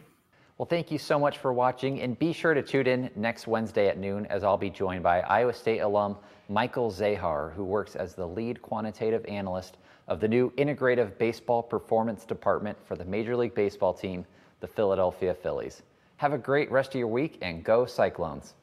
well, 0.60 0.68
thank 0.68 0.92
you 0.92 1.00
so 1.00 1.18
much 1.18 1.40
for 1.40 1.52
watching, 1.52 2.02
and 2.02 2.18
be 2.18 2.32
sure 2.32 2.54
to 2.54 2.62
tune 2.62 2.86
in 2.86 3.10
next 3.16 3.48
Wednesday 3.48 3.88
at 3.88 3.98
noon 3.98 4.28
as 4.28 4.44
I'll 4.44 4.56
be 4.56 4.70
joined 4.70 5.02
by 5.02 5.22
Iowa 5.22 5.52
State 5.52 5.80
alum 5.80 6.16
Michael 6.48 6.92
Zahar, 6.92 7.52
who 7.54 7.64
works 7.64 7.96
as 7.96 8.14
the 8.14 8.28
lead 8.28 8.62
quantitative 8.62 9.26
analyst 9.26 9.78
of 10.08 10.20
the 10.20 10.28
new 10.28 10.52
Integrative 10.52 11.18
Baseball 11.18 11.64
Performance 11.64 12.24
Department 12.24 12.78
for 12.86 12.96
the 12.96 13.04
Major 13.04 13.36
League 13.36 13.56
Baseball 13.56 13.94
team, 13.96 14.26
the 14.60 14.68
Philadelphia 14.68 15.34
Phillies. 15.34 15.82
Have 16.18 16.34
a 16.34 16.38
great 16.38 16.72
rest 16.72 16.90
of 16.92 17.00
your 17.00 17.08
week 17.08 17.40
and 17.42 17.64
go 17.64 17.86
Cyclones! 17.86 18.54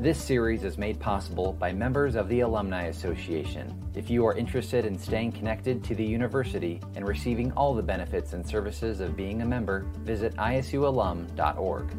This 0.00 0.16
series 0.16 0.64
is 0.64 0.78
made 0.78 0.98
possible 0.98 1.52
by 1.52 1.72
members 1.72 2.14
of 2.14 2.26
the 2.30 2.40
Alumni 2.40 2.84
Association. 2.84 3.78
If 3.94 4.08
you 4.08 4.24
are 4.24 4.34
interested 4.34 4.86
in 4.86 4.98
staying 4.98 5.32
connected 5.32 5.84
to 5.84 5.94
the 5.94 6.02
university 6.02 6.80
and 6.94 7.06
receiving 7.06 7.52
all 7.52 7.74
the 7.74 7.82
benefits 7.82 8.32
and 8.32 8.46
services 8.46 9.00
of 9.00 9.14
being 9.14 9.42
a 9.42 9.44
member, 9.44 9.84
visit 9.98 10.34
isualum.org. 10.36 11.90